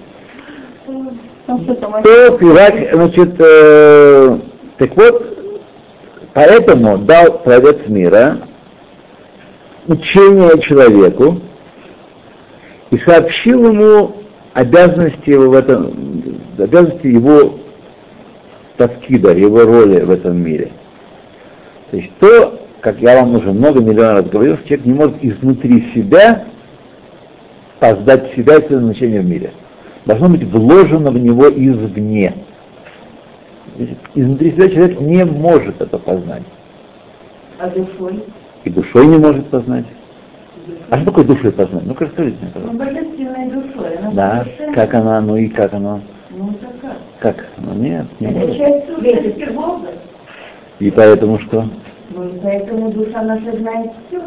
Что 1.45 1.75
там? 1.75 2.01
То 2.03 2.37
пирак, 2.37 2.73
значит, 2.93 3.35
э, 3.37 4.37
так 4.77 4.95
вот, 4.95 5.37
поэтому 6.33 6.97
дал 6.99 7.39
Творец 7.43 7.77
мира 7.87 8.37
учение 9.87 10.61
человеку 10.61 11.39
и 12.89 12.97
сообщил 12.97 13.71
ему 13.71 14.15
обязанности 14.53 15.29
его 15.29 15.49
в 15.49 15.53
этом, 15.53 16.39
обязанности 16.57 17.07
его 17.07 17.59
таскида, 18.77 19.33
его 19.33 19.63
роли 19.63 20.01
в 20.01 20.11
этом 20.11 20.41
мире. 20.41 20.71
То 21.89 21.97
есть 21.97 22.11
то, 22.19 22.59
как 22.81 22.99
я 23.01 23.21
вам 23.21 23.35
уже 23.35 23.51
много 23.51 23.81
миллионов 23.81 24.23
раз 24.23 24.31
говорил, 24.31 24.57
человек 24.65 24.85
не 24.85 24.93
может 24.93 25.15
изнутри 25.23 25.91
себя 25.93 26.45
создать 27.79 28.33
себя 28.33 28.57
и 28.57 28.67
свое 28.67 28.81
значение 28.81 29.21
в 29.21 29.25
мире. 29.25 29.51
Должно 30.05 30.29
быть 30.29 30.43
вложено 30.43 31.11
в 31.11 31.17
него 31.17 31.49
извне. 31.49 32.33
Изнутри 34.15 34.51
себя 34.51 34.69
человек 34.69 34.99
не 34.99 35.25
может 35.25 35.81
это 35.81 35.97
познать. 35.97 36.43
А 37.59 37.69
душой? 37.69 38.23
И 38.63 38.69
душой 38.69 39.07
не 39.07 39.17
может 39.17 39.47
познать. 39.47 39.85
А 40.89 40.97
что 40.97 41.05
такое 41.05 41.23
душой 41.25 41.51
познать? 41.51 41.83
Ну-ка 41.85 42.05
расскажите 42.05 42.37
мне, 42.41 42.51
Ну, 42.53 42.77
пожалуйста. 42.77 42.85
божественной 42.85 43.45
душой. 43.49 43.95
Она 43.97 44.11
Да, 44.11 44.43
совершенно- 44.43 44.73
как 44.73 44.93
она, 44.93 45.21
ну 45.21 45.35
и 45.37 45.47
как 45.47 45.73
она? 45.73 45.99
Ну, 46.29 46.49
это 46.51 46.67
как? 46.81 46.97
Как? 47.35 47.45
Ну 47.57 47.73
нет, 47.73 48.05
не 48.19 48.27
Это 48.27 48.39
может. 48.39 48.57
часть 48.57 48.87
сущности 48.87 49.49
Бога. 49.53 49.87
И 50.79 50.91
поэтому 50.91 51.39
что? 51.39 51.65
Ну, 52.11 52.27
и 52.27 52.39
поэтому 52.39 52.91
душа 52.91 53.21
наша 53.23 53.57
знает 53.57 53.91
все. 54.09 54.21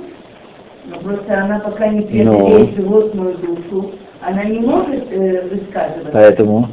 Но 0.87 0.97
просто 1.01 1.42
она 1.42 1.61
пока 1.61 1.88
не 1.88 2.03
преодолеет 2.03 2.77
животную 2.77 3.37
душу, 3.38 3.90
она 4.20 4.44
не 4.44 4.61
может 4.61 5.05
э, 5.11 5.49
высказываться. 5.49 6.11
Поэтому 6.12 6.68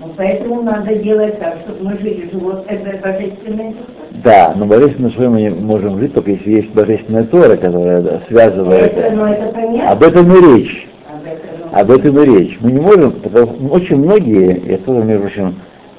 Ну, 0.00 0.08
поэтому 0.16 0.62
надо 0.62 0.96
делать 0.96 1.38
так, 1.38 1.58
чтобы 1.64 1.84
мы 1.90 1.98
жили 1.98 2.28
живот, 2.32 2.64
это 2.66 2.98
божественной 2.98 3.68
душой. 3.68 4.01
Да, 4.16 4.52
но 4.54 4.66
божественной 4.66 5.08
душой 5.10 5.28
мы 5.28 5.40
не 5.40 5.50
можем 5.50 5.98
жить, 5.98 6.12
только 6.12 6.32
если 6.32 6.50
есть 6.50 6.70
божественная 6.72 7.24
Тора, 7.24 7.56
которая 7.56 8.20
связывает. 8.28 8.92
Это, 8.92 9.16
ну, 9.16 9.24
это 9.24 9.52
понятно. 9.52 9.90
Об 9.90 10.02
этом 10.02 10.32
и 10.32 10.58
речь. 10.58 10.88
Об 11.08 11.24
этом, 11.24 11.80
Об 11.80 11.90
этом 11.90 12.18
и 12.18 12.26
речь. 12.26 12.58
Мы 12.60 12.72
не 12.72 12.80
можем, 12.80 13.12
потому 13.12 13.46
что 13.46 13.66
очень 13.68 13.96
многие, 13.96 14.60
я 14.66 14.76
тоже, 14.78 15.02
между 15.02 15.22
прочим, 15.22 15.54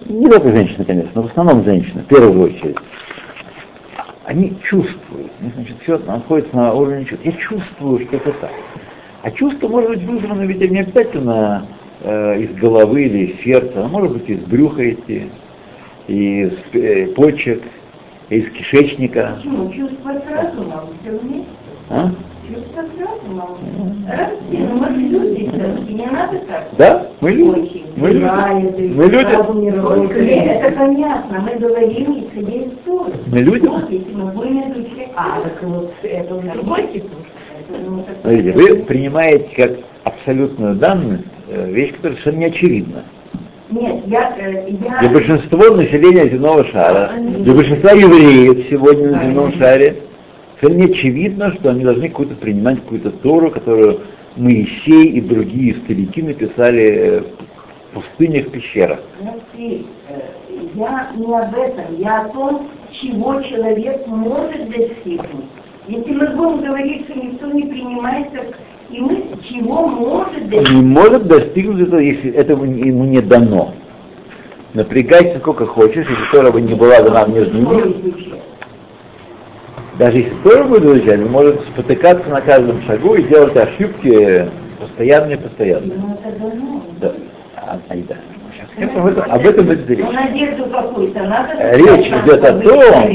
не 0.06 0.30
только 0.30 0.50
женщины, 0.50 0.86
конечно, 0.86 1.12
но 1.16 1.24
в 1.24 1.26
основном 1.28 1.64
женщины, 1.64 2.02
в 2.04 2.06
первую 2.06 2.44
очередь, 2.44 2.78
они 4.26 4.54
чувствуют, 4.62 5.32
значит, 5.56 5.76
все 5.82 5.98
находится 5.98 6.56
на 6.56 6.74
уровне 6.74 7.06
чувств. 7.06 7.26
Я 7.26 7.32
чувствую, 7.32 8.00
что 8.00 8.18
это 8.18 8.32
так. 8.34 8.52
А 9.24 9.32
чувство 9.32 9.68
может 9.70 9.90
быть 9.90 10.04
вызвано 10.04 10.44
ведь 10.44 10.70
не 10.70 10.82
обязательно 10.82 11.66
э, 12.02 12.42
из 12.42 12.54
головы 12.60 13.06
или 13.06 13.26
из 13.28 13.44
сердца, 13.44 13.80
оно 13.80 13.90
может 13.90 14.14
быть 14.14 14.30
из 14.30 14.40
брюха 14.40 14.92
идти, 14.92 15.30
из 16.08 16.54
э, 16.74 17.08
почек, 17.08 17.64
из 18.30 18.50
кишечника. 18.52 19.36
Почему? 19.38 19.72
Чувство 19.72 20.12
с 20.12 20.32
разумом, 20.32 20.90
все 21.02 21.12
вместе. 21.18 21.48
А? 21.90 22.12
Чувство 22.48 22.82
с 22.82 23.00
разумом. 23.00 23.58
Расти, 24.08 24.58
ну 24.58 24.78
мы 24.78 24.90
люди, 24.90 25.92
не 25.92 26.06
надо 26.06 26.40
так. 26.48 26.68
Да, 26.78 27.08
мы 27.22 27.32
люди. 27.32 27.84
Мы 27.96 28.12
люди. 28.12 28.82
И 28.82 28.88
Мы 28.90 29.06
люди. 29.06 30.30
Это 30.30 30.78
понятно, 30.78 31.40
мы 31.42 31.60
говорим, 31.60 32.26
исходя 32.26 32.54
из 32.54 32.72
Торы. 32.86 33.14
Мы 33.28 33.40
люди. 33.40 33.68
Мы 34.14 34.32
будем 34.32 34.74
изучать, 34.74 35.12
а, 35.16 35.42
так 35.42 35.64
вот, 35.64 35.94
это 36.04 36.36
уже 36.36 36.52
другой 36.52 37.04
ну, 37.70 38.06
Смотрите, 38.22 38.52
вы 38.52 38.76
принимаете 38.84 39.50
как 39.56 39.72
абсолютную 40.04 40.76
данность 40.76 41.24
э, 41.50 41.72
вещь, 41.72 41.94
которая 41.94 42.18
совершенно 42.18 42.40
не 42.40 42.46
очевидна. 42.46 43.04
Нет, 43.74 44.04
я, 44.06 44.36
э, 44.38 44.72
Для 44.72 45.02
я... 45.02 45.10
большинства 45.10 45.76
населения 45.76 46.30
земного 46.30 46.64
шара, 46.66 47.12
для 47.18 47.54
большинства 47.56 47.92
евреев 47.92 48.68
сегодня 48.70 49.12
на 49.12 49.24
земном 49.24 49.54
шаре, 49.54 49.98
совершенно 50.60 50.86
не 50.86 50.92
очевидно, 50.92 51.54
что 51.54 51.72
они 51.72 51.84
должны 51.84 52.10
какую-то 52.10 52.36
принимать 52.36 52.82
какую-то 52.82 53.10
Тору, 53.10 53.50
которую 53.50 54.02
Моисей 54.36 55.06
и 55.14 55.22
другие 55.22 55.76
старики 55.84 56.22
написали 56.22 56.84
э, 56.84 57.22
в 57.22 57.96
пустынях, 57.96 58.52
пещерах. 58.52 59.00
Смотри, 59.20 59.88
э, 60.10 60.20
я 60.76 61.12
не 61.18 61.34
об 61.36 61.56
этом, 61.56 61.98
я 61.98 62.22
о 62.22 62.30
том, 62.30 62.68
чего 62.92 63.42
человек 63.42 64.06
может 64.06 64.70
достигнуть. 64.70 65.50
Если 65.88 66.14
мы 66.14 66.28
будем 66.28 66.62
говорить, 66.64 67.06
что 67.06 67.20
никто 67.20 67.48
не 67.48 67.64
принимается, 67.64 68.40
и 68.94 69.02
мы 69.02 69.24
чего 69.50 69.88
может 69.88 70.50
достигнуть? 70.50 70.72
не 70.72 70.82
может 70.82 71.28
достигнуть 71.28 71.82
этого, 71.82 72.00
если 72.00 72.32
этого 72.32 72.66
ему 72.66 73.06
не 73.06 73.22
дано. 73.22 73.74
Напрягайся 74.74 75.40
сколько 75.40 75.66
хочешь, 75.66 76.08
если 76.08 76.32
Тора 76.32 76.52
бы 76.52 76.62
не 76.62 76.76
была 76.76 77.02
дана 77.02 77.26
в 77.26 77.30
нижний 77.30 77.62
мир, 77.62 77.96
даже 79.98 80.18
если 80.18 80.34
Тора 80.44 80.64
будет 80.66 80.86
изучать, 80.86 81.20
он 81.22 81.32
может 81.32 81.62
спотыкаться 81.62 82.30
на 82.30 82.42
каждом 82.42 82.82
шагу 82.84 83.16
и 83.16 83.24
делать 83.24 83.56
ошибки. 83.58 84.50
Ну, 85.96 86.18
это 86.24 86.40
дано. 86.40 86.84
Да. 87.00 87.14
А, 87.56 87.80
да. 87.90 88.16
Сейчас 88.76 88.96
об 88.96 89.06
этом, 89.08 89.32
об 89.32 89.46
этом 89.46 89.66
будет 89.66 89.90
речь. 89.90 90.06
Надежду 90.12 90.66
какую-то 90.66 91.24
надо... 91.24 91.78
Речь 91.78 92.08
идет 92.08 92.44
о 92.44 92.60
том. 92.60 93.12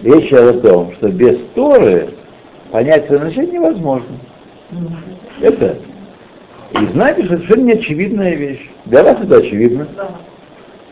Речь 0.00 0.28
идет 0.28 0.56
о 0.56 0.60
том, 0.60 0.92
что 0.94 1.08
без 1.08 1.38
Торы 1.54 2.08
понять 2.70 3.06
свое 3.06 3.20
значение 3.22 3.54
невозможно. 3.54 4.06
Это. 5.40 5.78
И 6.72 6.86
знаете, 6.92 7.24
что 7.24 7.34
это 7.34 7.42
совершенно 7.44 7.64
неочевидная 7.68 8.34
вещь. 8.34 8.70
Для 8.84 9.02
вас 9.02 9.18
это 9.20 9.36
очевидно. 9.36 9.88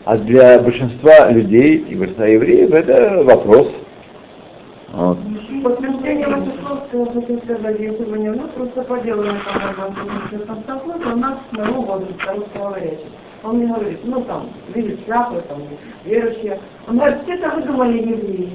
А 0.05 0.17
для 0.17 0.59
большинства 0.59 1.29
людей 1.31 1.77
и 1.77 1.95
большинства 1.95 2.25
евреев 2.25 2.71
это 2.73 3.23
вопрос. 3.23 3.71
Вот. 4.93 5.17
Подтверждение 5.63 6.27
ваших 6.27 6.53
слов, 6.61 6.79
я 6.93 7.05
хочу 7.05 7.37
сказать, 7.39 7.79
я 7.79 7.93
сегодня, 7.93 8.33
ну, 8.33 8.47
просто 8.47 8.83
по 8.83 8.97
делу 8.99 9.23
на 9.23 9.37
канале 9.39 10.45
вам 10.47 10.61
столкнулся, 10.63 11.13
у 11.13 11.17
нас 11.17 11.37
моего 11.51 11.81
возраста 11.81 12.33
русскоговорящих. 12.35 13.07
Он 13.43 13.57
мне 13.57 13.67
говорит, 13.67 13.99
ну 14.03 14.21
там, 14.21 14.49
видишь, 14.73 14.99
шляпы, 15.05 15.43
там, 15.47 15.61
верующие. 16.05 16.59
Он 16.87 16.97
говорит, 16.97 17.17
все 17.23 17.33
это 17.33 17.49
выдумали 17.49 17.97
евреи. 17.97 18.49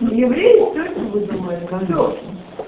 Евреи 0.00 0.64
все 0.72 0.84
это 0.84 1.00
выдумали, 1.00 1.60
все. 1.84 2.16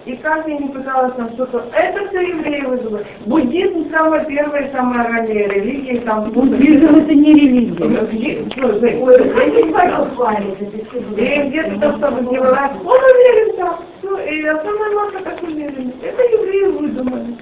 И 0.06 0.16
как 0.16 0.48
я 0.48 0.58
не 0.58 0.68
пыталась 0.68 1.12
там 1.16 1.30
что-то, 1.34 1.64
это 1.74 2.08
все 2.08 2.20
евреи 2.28 2.62
выдумали. 2.62 3.04
Буддизм 3.26 3.90
самая 3.90 4.24
первая, 4.24 4.70
самая 4.72 5.06
ранняя 5.06 5.48
религия, 5.48 6.00
там... 6.00 6.30
Буддизм 6.30 6.96
это 6.96 7.14
не 7.14 7.34
религия. 7.34 7.84
Не 7.84 7.96
и 11.36 11.48
где-то 11.48 11.78
там 11.80 11.98
что-то 11.98 12.22
делала, 12.30 12.70
он 12.84 12.98
уверен 12.98 13.56
так, 13.58 13.82
все, 13.98 14.16
и 14.18 14.46
основная 14.46 14.94
масса 14.94 15.18
так 15.24 15.42
уверена. 15.42 15.92
Это 16.02 16.22
евреи 16.22 16.78
выдумали. 16.78 17.36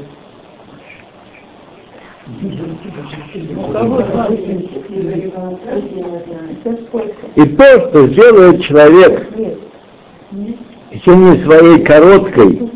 И 7.35 7.45
то, 7.45 7.89
что 7.89 8.07
сделает 8.07 8.61
человек 8.63 9.27
в 10.31 10.93
течение 10.93 11.43
своей 11.43 11.83
короткой 11.83 12.69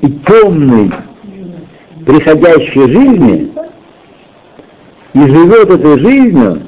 и 0.00 0.08
темной 0.26 0.90
приходящей 2.06 2.88
жизни 2.88 3.52
и 5.12 5.18
живет 5.18 5.70
этой 5.70 5.98
жизнью, 5.98 6.62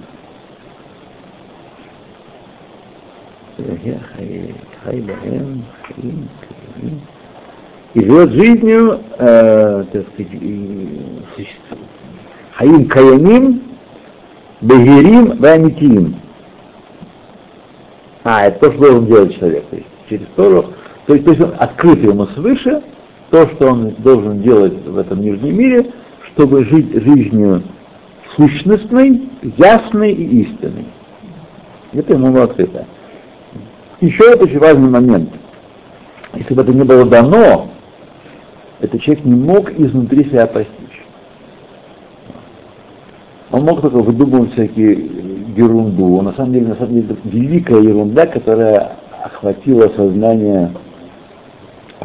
и 7.95 8.01
живет 8.01 8.33
жизнью, 8.33 9.01
э, 9.19 9.85
так 9.93 10.05
сказать, 10.13 10.33
хаим 12.53 12.87
каямим, 12.87 13.63
бегерим, 14.61 15.39
вамитим. 15.39 16.17
А, 18.25 18.47
это 18.47 18.59
то, 18.61 18.73
что 18.73 18.81
должен 18.81 19.07
делать 19.07 19.39
человек. 19.39 19.65
То 19.69 19.77
есть 19.77 19.89
через 20.09 20.27
Тору, 20.35 20.65
то 21.07 21.15
есть, 21.15 21.25
то 21.25 21.31
есть 21.31 21.43
он 21.43 21.55
открыт 21.59 22.03
ему 22.03 22.27
свыше, 22.29 22.83
то, 23.31 23.47
что 23.49 23.69
он 23.69 23.95
должен 23.99 24.43
делать 24.43 24.87
в 24.87 24.99
этом 24.99 25.21
нижнем 25.21 25.57
мире, 25.57 25.93
чтобы 26.33 26.65
жить 26.65 26.93
жизнью 26.93 27.63
сущностной, 28.37 29.29
ясной 29.57 30.13
и 30.13 30.43
истинной. 30.43 30.87
Это 31.93 32.15
ему 32.15 32.41
открыто. 32.41 32.87
Еще 34.01 34.25
это 34.33 34.45
очень 34.45 34.59
важный 34.59 34.89
момент. 34.89 35.31
Если 36.35 36.55
бы 36.55 36.63
это 36.63 36.73
не 36.73 36.85
было 36.85 37.05
дано, 37.05 37.71
этот 38.81 39.01
человек 39.01 39.25
не 39.25 39.35
мог 39.35 39.71
изнутри 39.71 40.25
себя 40.25 40.47
постичь. 40.47 41.05
Он 43.51 43.65
мог 43.65 43.81
только 43.81 43.99
выдумывать 43.99 44.53
всякие 44.53 44.95
ерунду. 45.57 46.21
На 46.23 46.33
самом 46.33 46.53
деле, 46.55 46.69
на 46.69 46.75
самом 46.75 46.95
деле, 46.95 47.07
это 47.11 47.17
великая 47.25 47.81
ерунда, 47.81 48.27
которая 48.27 48.97
охватила 49.23 49.89
сознание 49.97 50.73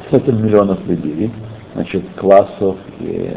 сотен 0.09 0.43
миллионов 0.43 0.79
людей, 0.87 1.31
значит, 1.73 2.03
классов 2.15 2.77
и, 2.99 3.31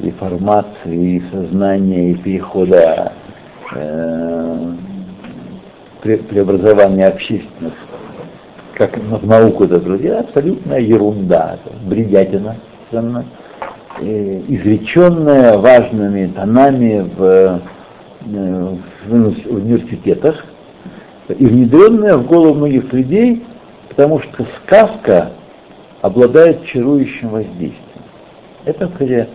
и 0.00 0.10
формации, 0.12 1.16
и 1.16 1.22
сознания, 1.30 2.12
и 2.12 2.14
перехода 2.16 3.12
э, 3.74 4.72
преобразования 6.00 7.08
общественных 7.08 7.74
как 8.78 8.96
в 8.96 9.26
науку 9.26 9.64
это 9.64 9.80
друзья, 9.80 10.20
абсолютная 10.20 10.78
ерунда, 10.78 11.58
бредятина, 11.84 12.56
э, 12.92 14.42
изреченная 14.46 15.58
важными 15.58 16.28
тонами 16.28 17.10
в, 17.16 17.22
э, 17.24 18.76
в 19.06 19.52
университетах 19.52 20.44
и 21.28 21.44
внедренная 21.44 22.16
в 22.16 22.26
голову 22.26 22.54
многих 22.54 22.92
людей, 22.92 23.44
потому 23.88 24.20
что 24.20 24.46
сказка 24.62 25.32
обладает 26.00 26.64
чарующим 26.64 27.30
воздействием. 27.30 28.04
Это, 28.64 28.86
кстати, 28.86 29.28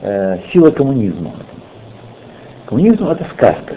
э, 0.00 0.38
сила 0.52 0.72
коммунизма. 0.72 1.34
Коммунизм 2.66 3.06
это 3.06 3.24
сказка. 3.32 3.76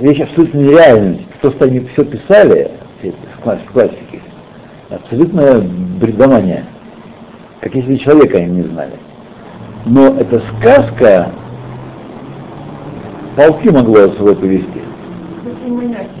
Вещь 0.00 0.20
абсолютно 0.20 0.58
нереальность. 0.58 1.26
Просто 1.40 1.64
они 1.64 1.80
все 1.92 2.04
писали, 2.04 2.70
классики. 3.72 4.20
Абсолютная 4.90 5.60
бредомания. 6.00 6.64
Как 7.60 7.74
если 7.74 7.96
человека 7.96 8.38
они 8.38 8.56
не 8.56 8.62
знали. 8.62 8.92
Но 9.86 10.08
эта 10.08 10.40
сказка 10.40 11.30
полки 13.36 13.68
могло 13.70 14.08
с 14.08 14.16
собой 14.16 14.36
повести. 14.36 14.80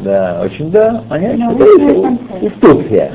Да, 0.02 0.42
очень 0.44 0.70
да, 0.70 1.02
маньячно. 1.08 1.52
Это 1.52 2.46
утопия. 2.46 3.12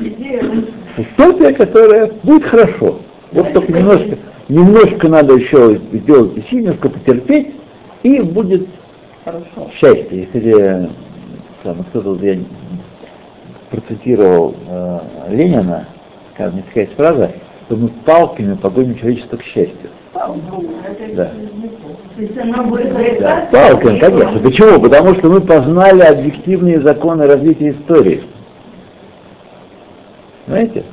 Утопия, 0.96 1.52
которая 1.52 2.10
будет 2.22 2.44
хорошо. 2.44 3.00
Вот 3.32 3.52
только 3.52 3.72
немножко, 3.72 4.18
немножко 4.48 5.08
надо 5.08 5.34
еще 5.34 5.80
сделать 5.92 6.52
немножко 6.52 6.88
потерпеть, 6.88 7.54
и 8.02 8.20
будет 8.20 8.68
хорошо. 9.26 9.70
счастье. 9.72 10.28
Если 10.32 10.88
там, 11.62 11.82
кто-то, 11.84 12.24
я 12.24 12.38
процитировал 13.70 14.54
э, 14.68 15.00
Ленина, 15.30 15.88
как 16.36 16.52
мне 16.52 16.62
такая 16.62 16.86
фраза, 16.96 17.32
что 17.66 17.76
мы 17.76 17.88
палками 17.88 18.54
погоним 18.54 18.94
человечество 18.96 19.36
к 19.36 19.42
счастью. 19.42 19.90
Да. 20.14 21.32
да. 23.20 23.48
Палками, 23.52 23.98
конечно. 23.98 24.38
Почему? 24.40 24.80
Потому 24.80 25.14
что 25.14 25.28
мы 25.28 25.40
познали 25.40 26.02
объективные 26.02 26.80
законы 26.80 27.26
развития 27.26 27.72
истории. 27.72 28.22
Знаете? 30.46 30.84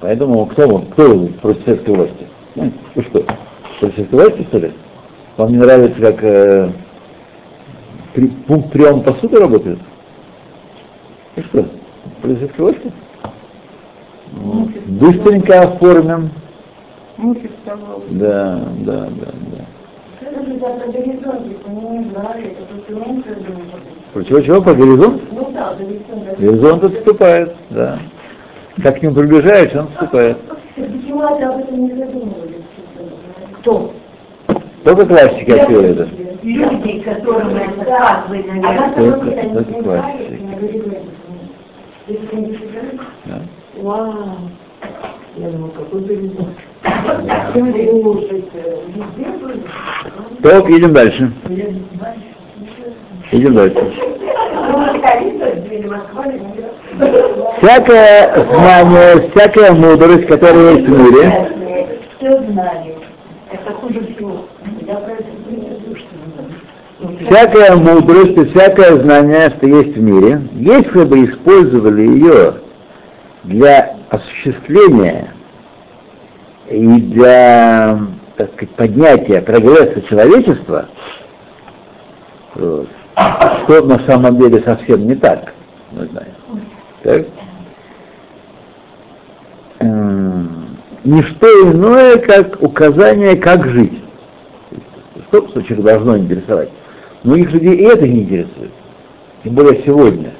Поэтому 0.00 0.46
кто, 0.46 0.78
кто 0.78 1.26
против 1.42 1.64
советской 1.64 1.94
власти? 1.94 2.26
Ну, 2.54 2.72
вы 2.94 3.02
что, 3.02 3.24
против 3.80 3.96
советской 3.96 4.14
власти, 4.14 4.46
что 4.48 4.58
ли? 4.58 4.72
Вам 5.36 5.52
не 5.52 5.58
нравится, 5.58 6.00
как 6.00 6.22
э, 6.22 6.70
при, 8.16 8.28
пункт 8.28 8.72
приема 8.72 9.02
посуды 9.02 9.38
работает? 9.38 9.78
Ну 11.36 11.42
что? 11.42 11.66
Произошедшее? 12.22 12.92
Быстренько 14.86 15.60
оформим. 15.60 16.30
Да, 18.10 18.60
да, 18.80 19.00
да, 19.00 19.32
да. 19.52 19.64
Про 24.14 24.24
чего, 24.24 24.40
чего? 24.40 24.62
По 24.62 24.74
горизонт? 24.74 25.22
Ну 25.32 25.50
да, 25.52 25.74
горизонт. 25.74 26.38
Горизонт 26.38 26.84
отступает, 26.84 27.54
да. 27.68 27.98
Как 28.82 28.98
к 28.98 29.02
нему 29.02 29.14
приближаешься, 29.14 29.80
он 29.80 29.88
отступает. 29.88 30.38
Почему 30.74 31.22
об 31.22 31.38
этом 31.38 31.84
не 31.84 31.94
задумывались? 31.96 32.64
Кто? 33.60 33.92
Только 34.86 35.04
классики 35.04 35.50
открыли 35.50 35.90
это. 35.90 36.08
Люди, 36.44 37.00
которым 37.00 37.56
это 37.56 37.84
рассказывали, 37.84 38.42
наверное. 38.46 39.52
Только 39.52 39.82
классики. 39.82 40.40
Да. 43.24 43.42
Вау. 43.82 44.14
Я 45.34 45.48
думаю, 45.50 45.72
какой 45.72 46.00
горизонт. 46.02 46.56
Так, 50.40 50.70
идем 50.70 50.92
дальше. 50.92 51.32
Идем 53.32 53.54
дальше. 53.56 53.92
Всякое 57.58 58.44
знание, 58.44 59.30
всякая 59.34 59.72
мудрость, 59.72 60.26
которая 60.28 60.76
есть 60.76 60.86
в 60.86 60.90
мире. 60.90 61.50
Все 62.18 62.38
знание. 62.38 62.94
Это 63.50 63.72
хуже 63.74 64.00
всего. 64.14 64.44
Всякая 67.26 67.76
мудрость 67.76 68.38
и 68.38 68.44
всякое 68.46 68.96
знание, 69.02 69.50
что 69.50 69.66
есть 69.66 69.96
в 69.96 70.00
мире, 70.00 70.40
если 70.54 71.04
бы 71.04 71.24
использовали 71.24 72.02
ее 72.02 72.54
для 73.44 73.96
осуществления 74.10 75.32
и 76.68 76.86
для 76.86 77.98
так 78.36 78.52
сказать, 78.52 78.74
поднятия 78.76 79.40
прогресса 79.40 80.02
человечества, 80.02 80.86
что 82.54 82.86
на 83.84 83.98
самом 84.06 84.38
деле 84.38 84.62
совсем 84.62 85.06
не 85.06 85.14
так, 85.16 85.52
мы 85.92 86.06
знаем. 86.06 86.34
Так? 87.02 87.26
Ничто 91.04 91.46
иное, 91.70 92.18
как 92.18 92.62
указание, 92.62 93.36
как 93.36 93.66
жить. 93.66 94.02
Что, 95.28 95.42
в 95.42 95.50
случае 95.50 95.78
должно 95.78 96.18
интересовать? 96.18 96.68
Многих 97.24 97.52
людей 97.52 97.76
и 97.76 97.82
это 97.82 98.06
не 98.06 98.22
интересует. 98.22 98.70
Тем 99.42 99.54
более 99.54 99.82
сегодня. 99.84 100.30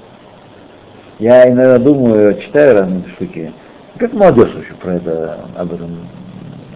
Я 1.19 1.51
иногда 1.51 1.79
думаю, 1.79 2.39
читаю 2.41 2.81
разные 2.81 3.05
штуки. 3.15 3.53
Как 3.99 4.13
молодежь 4.13 4.55
вообще 4.55 4.75
про 4.75 4.95
это, 4.95 5.39
об 5.57 5.73
этом 5.73 5.99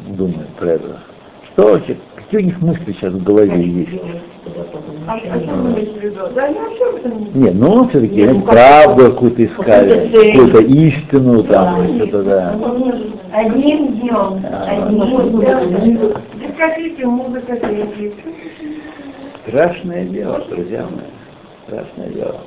думает, 0.09 0.49
про 0.59 0.71
это? 0.71 0.99
Что 1.53 1.73
вообще, 1.73 1.99
какие 2.17 2.41
у 2.41 2.45
них 2.45 2.61
мысли 2.63 2.93
сейчас 2.93 3.13
в 3.13 3.23
голове 3.23 3.63
есть? 3.63 4.01
А, 5.07 5.19
Нет, 7.35 7.55
ну 7.55 7.89
все-таки 7.89 8.25
ну, 8.27 8.43
правду 8.43 9.11
какую-то 9.11 9.45
искали, 9.45 10.09
какую-то 10.09 10.61
истину 10.63 11.43
там, 11.45 11.87
да. 11.87 11.95
что-то 11.97 12.23
да. 12.23 12.57
Одним 13.33 13.99
днем, 13.99 14.43
одним 14.67 15.41
днем. 15.41 16.15
Скажите, 16.61 17.07
музыка, 17.07 17.59
Страшное 19.47 20.05
дело, 20.05 20.45
друзья 20.51 20.87
мои, 20.91 21.07
страшное 21.67 22.11
дело. 22.11 22.41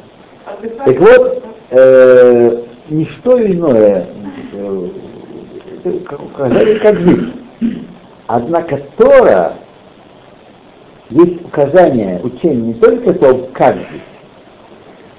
Так 0.86 1.00
вот, 1.00 1.44
э, 1.72 2.64
ничто 2.90 3.44
иное, 3.44 4.06
э, 4.54 4.88
как 6.08 6.22
указали, 6.22 6.78
как 6.78 7.00
жить. 7.00 7.34
Однако 8.28 8.78
Тора 8.98 9.56
есть 11.10 11.44
указание, 11.44 12.22
учение 12.22 12.68
не 12.68 12.74
только 12.76 13.14
то, 13.16 13.50
как 13.52 13.78
жить, 13.78 14.02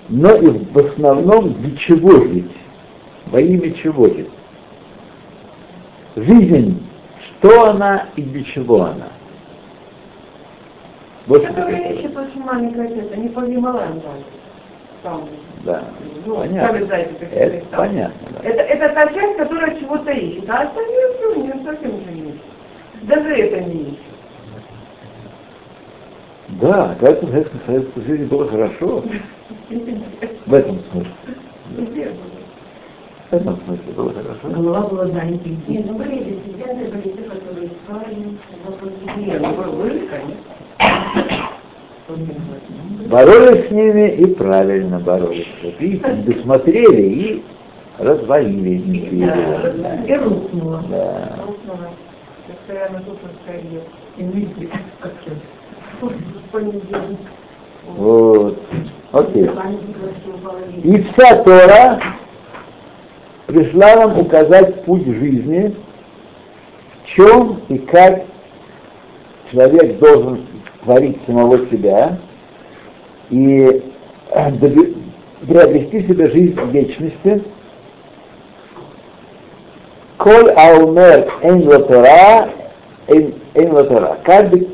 но 0.09 0.37
и 0.37 0.47
в 0.47 0.79
основном 0.79 1.53
для 1.55 1.77
чего 1.77 2.13
жить, 2.13 2.53
во 3.27 3.41
имя 3.41 3.73
чего 3.73 4.07
жить. 4.07 4.31
Жизнь 6.15 6.81
кто 7.45 7.67
она 7.67 8.07
и 8.17 8.23
для 8.23 8.43
чего 8.43 8.85
она. 8.85 9.09
Вот 11.27 11.43
что 11.43 11.53
Это 11.53 11.71
вещи 11.71 12.07
очень 12.07 12.43
маленькая 12.43 12.89
часть, 12.89 13.13
они 13.13 13.29
по 13.29 13.43
Гималаям 13.43 14.01
дали. 14.01 14.25
Там, 15.03 15.29
Да, 15.63 15.85
ну, 16.25 16.37
понятно. 16.37 16.87
сами 16.87 17.05
Это 17.33 17.67
понятно, 17.77 18.29
да. 18.31 18.49
Это, 18.49 18.63
это 18.63 18.95
та 18.95 19.13
часть, 19.13 19.37
которая 19.37 19.79
чего-то 19.79 20.11
ищет, 20.11 20.49
а 20.49 20.63
остальные 20.63 21.13
все, 21.19 21.35
не 21.35 21.65
совсем 21.65 21.91
же 21.91 22.13
не 22.13 22.21
ищут. 22.31 22.43
Даже 23.03 23.29
это 23.29 23.61
не 23.61 23.83
ищут. 23.83 23.99
Да, 26.49 26.93
оказывается, 26.93 27.27
в 27.27 27.67
Советском 27.67 28.05
Союзе 28.05 28.25
было 28.25 28.49
хорошо. 28.49 29.05
В 30.47 30.55
этом 30.55 30.81
смысле 30.91 31.13
было. 31.27 31.37
В 31.67 31.75
этом 31.75 31.85
смысле 31.85 32.05
было 32.05 32.15
хорошо. 32.15 32.35
Голова 33.41 34.89
была 34.89 35.07
маленькая. 35.07 35.57
Нет, 35.69 35.87
ну 35.87 35.95
были 35.95 36.19
диссиденты, 36.19 36.91
были 36.91 37.09
те, 37.15 37.23
которые 37.23 37.71
Нет, 39.17 39.41
ну 39.41 39.55
вы 39.55 39.83
были, 39.83 40.07
конечно. 40.07 41.51
Боролись 43.09 43.69
с 43.69 43.71
ними 43.71 44.11
и 44.11 44.27
правильно 44.35 44.99
боролись. 44.99 45.49
Вот 45.63 45.81
видите, 45.81 46.13
досмотрели 46.27 47.03
и 47.03 47.43
развалили 47.99 48.77
империю. 48.77 50.07
И 50.07 50.15
рухнула. 50.15 50.85
Да. 50.91 51.39
Постоянно 52.47 53.01
тут. 53.07 53.19
И 54.19 54.23
видите, 54.23 54.69
как. 55.01 55.13
Вот. 57.97 58.59
Окей. 59.13 59.51
И 60.83 61.03
вся 61.03 61.43
Тора 61.43 62.01
пришла 63.47 63.97
нам 63.97 64.19
указать 64.19 64.85
путь 64.85 65.07
жизни, 65.07 65.75
в 67.03 67.09
чем 67.09 67.61
и 67.69 67.79
как 67.79 68.25
человек 69.51 69.99
должен 69.99 70.47
творить 70.83 71.19
самого 71.27 71.67
себя 71.69 72.19
и 73.31 73.83
э, 74.31 74.53
приобрести 75.47 76.07
себе 76.07 76.31
жизнь 76.31 76.55
в 76.59 76.71
вечности. 76.71 77.45
Коль 80.17 80.51
аумер 80.51 81.31
эйн 81.43 81.67
латора. 83.73 84.19
Каждый, 84.25 84.69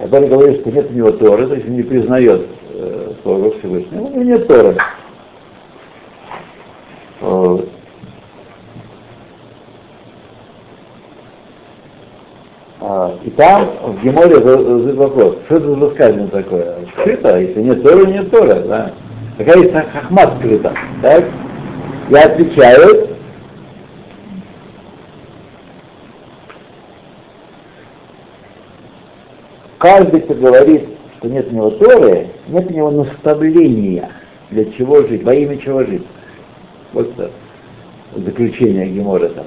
который 0.00 0.28
говорит, 0.28 0.60
что 0.60 0.72
нет 0.72 0.90
у 0.90 0.94
него 0.94 1.12
Торы, 1.12 1.46
то 1.46 1.54
есть 1.54 1.68
не 1.68 1.82
признает 1.82 2.46
э, 2.70 3.12
Тору 3.22 3.52
Всевышнего, 3.58 4.02
у 4.02 4.10
него 4.10 4.22
нет 4.22 4.48
Торы. 4.48 4.76
Вот. 7.20 7.68
А, 12.80 13.16
И 13.21 13.21
там 13.36 13.70
в 13.82 14.02
Геморе 14.02 14.34
задают 14.34 14.96
вопрос, 14.96 15.36
что 15.46 15.56
это 15.56 15.66
за 15.66 15.74
высказывание 15.74 16.28
такое? 16.28 16.76
Скрыто, 16.92 17.40
если 17.40 17.62
нет 17.62 17.82
Торы, 17.82 18.06
нет 18.06 18.30
Торы, 18.30 18.62
да? 18.62 18.92
Какая 19.38 19.58
есть 19.58 19.72
хахмат 19.72 20.34
скрыта, 20.38 20.74
так? 21.00 21.24
Я 22.10 22.24
отвечаю, 22.24 23.08
каждый, 29.78 30.20
кто 30.20 30.34
говорит, 30.34 30.88
что 31.18 31.28
нет 31.28 31.48
у 31.50 31.54
него 31.54 31.70
Торы, 31.70 32.28
нет 32.48 32.70
у 32.70 32.74
него 32.74 32.90
наставления, 32.90 34.10
для 34.50 34.66
чего 34.72 35.02
жить, 35.02 35.22
во 35.24 35.34
имя 35.34 35.56
чего 35.56 35.84
жить. 35.84 36.06
Вот 36.92 37.10
это 37.12 37.30
заключение 38.14 38.86
Гемора 38.88 39.28
там. 39.28 39.46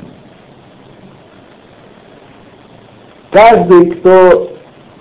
Каждый, 3.35 3.91
кто 3.91 4.53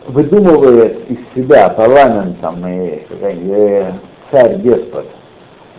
выдумывает 0.08 1.08
из 1.08 1.18
себя 1.36 1.68
парламентом 1.68 2.66
и 2.66 3.02
э, 3.08 3.92
царь-деспот 4.32 5.06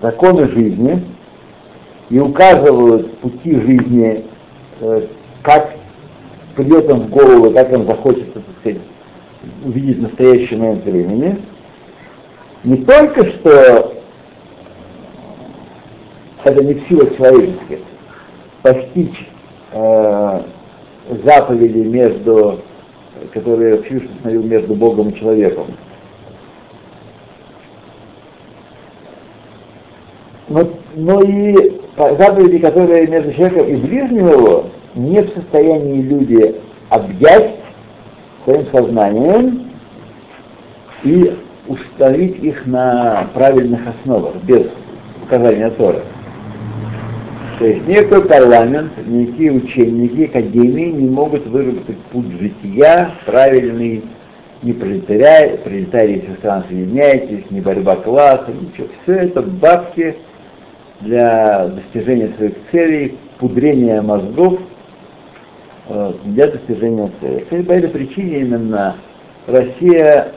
законы 0.01 0.47
жизни 0.47 1.03
и 2.09 2.17
указывают 2.17 3.17
пути 3.17 3.59
жизни, 3.59 4.23
э, 4.79 5.07
как 5.41 5.75
придет 6.55 6.89
им 6.89 6.99
в 7.01 7.09
голову, 7.09 7.51
как 7.51 7.73
им 7.73 7.87
захочется, 7.87 8.35
так 8.35 8.43
сказать, 8.61 8.81
увидеть 9.65 10.01
настоящий 10.01 10.55
момент 10.55 10.85
времени, 10.85 11.37
не 12.63 12.77
только 12.77 13.25
что 13.31 13.95
это 16.45 16.63
не 16.63 16.75
в 16.75 16.87
силах 16.87 17.17
человеческих, 17.17 17.79
постичь 18.61 19.27
э, 19.73 20.41
заповеди 21.23 21.79
между, 21.79 22.59
которые 23.33 23.81
Всевышний 23.83 24.09
установил 24.15 24.43
между 24.43 24.75
Богом 24.75 25.09
и 25.09 25.15
человеком. 25.15 25.67
Но, 30.47 30.67
но 30.95 31.21
и 31.21 31.79
заповеди, 31.95 32.59
которые 32.59 33.07
между 33.07 33.33
человеком 33.33 33.67
и 33.67 33.75
ближним 33.75 34.29
его, 34.29 34.65
не 34.95 35.21
в 35.21 35.29
состоянии 35.33 36.01
люди 36.01 36.55
объять 36.89 37.55
своим 38.43 38.65
сознанием 38.67 39.71
и 41.03 41.35
установить 41.67 42.43
их 42.43 42.65
на 42.65 43.27
правильных 43.33 43.81
основах, 43.87 44.35
без 44.43 44.67
указания 45.23 45.69
Торы. 45.71 46.03
То 47.59 47.65
есть 47.65 47.87
никакой 47.87 48.25
парламент, 48.25 48.91
никакие 49.05 49.53
учения, 49.53 50.03
никакие 50.03 50.27
академии 50.27 50.91
не 50.91 51.07
могут 51.07 51.45
выработать 51.47 51.97
путь 52.11 52.31
жития 52.39 53.11
правильный, 53.25 54.03
не 54.61 54.73
пролетарий, 54.73 55.57
пролетарии 55.59 56.19
всех 56.21 56.37
стран 56.39 56.65
соединяйтесь, 56.67 57.49
не 57.51 57.61
борьба 57.61 57.95
класса, 57.97 58.51
ничего. 58.51 58.87
Все 59.03 59.13
это 59.13 59.41
бабки 59.41 60.17
для 60.99 61.67
достижения 61.67 62.33
своих 62.35 62.55
целей, 62.71 63.17
пудрения 63.39 64.01
мозгов 64.01 64.59
э, 65.87 66.13
для 66.25 66.47
достижения 66.47 67.09
целей. 67.21 67.63
По 67.63 67.71
этой 67.71 67.89
причине 67.89 68.39
именно 68.39 68.95
Россия 69.47 70.33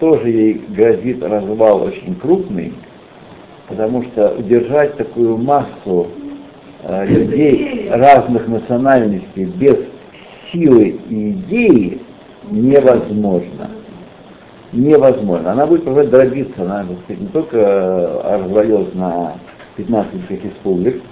тоже 0.00 0.28
ей 0.28 0.64
грозит 0.68 1.22
развал 1.22 1.82
очень 1.82 2.14
крупный, 2.16 2.74
потому 3.68 4.02
что 4.02 4.34
удержать 4.36 4.96
такую 4.96 5.38
массу 5.38 6.08
э, 6.16 6.21
людей 6.88 7.88
разных 7.90 8.48
национальностей 8.48 9.44
без 9.44 9.76
силы 10.52 11.00
и 11.08 11.30
идеи 11.32 12.00
невозможно. 12.50 13.70
Невозможно. 14.72 15.52
Она 15.52 15.66
будет 15.66 15.84
продолжать 15.84 16.10
дробиться, 16.10 16.62
она 16.62 16.84
так 16.84 16.96
сказать, 17.04 17.20
не 17.20 17.28
только 17.28 17.56
э, 17.58 18.38
развалилась 18.38 18.94
на 18.94 19.34
15 19.76 20.14
республик, 20.30 21.02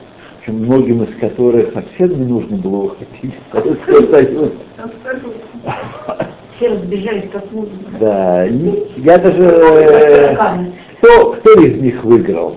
причем 0.40 0.60
многим 0.60 1.02
из 1.02 1.14
которых 1.20 1.72
совсем 1.74 2.18
не 2.18 2.26
нужно 2.26 2.56
было 2.56 2.84
уходить 2.84 3.34
в 3.50 3.56
Советский 3.56 4.10
Союз. 4.12 4.52
Абсолютно. 4.78 6.26
Все 6.56 6.68
разбежались 6.68 7.30
как 7.32 7.50
музыка. 7.52 7.90
Да, 8.00 8.44
я 8.44 9.18
даже... 9.18 9.42
э, 9.42 10.36
Кто, 10.98 11.32
кто 11.32 11.52
из 11.60 11.80
них 11.82 12.02
выиграл? 12.04 12.56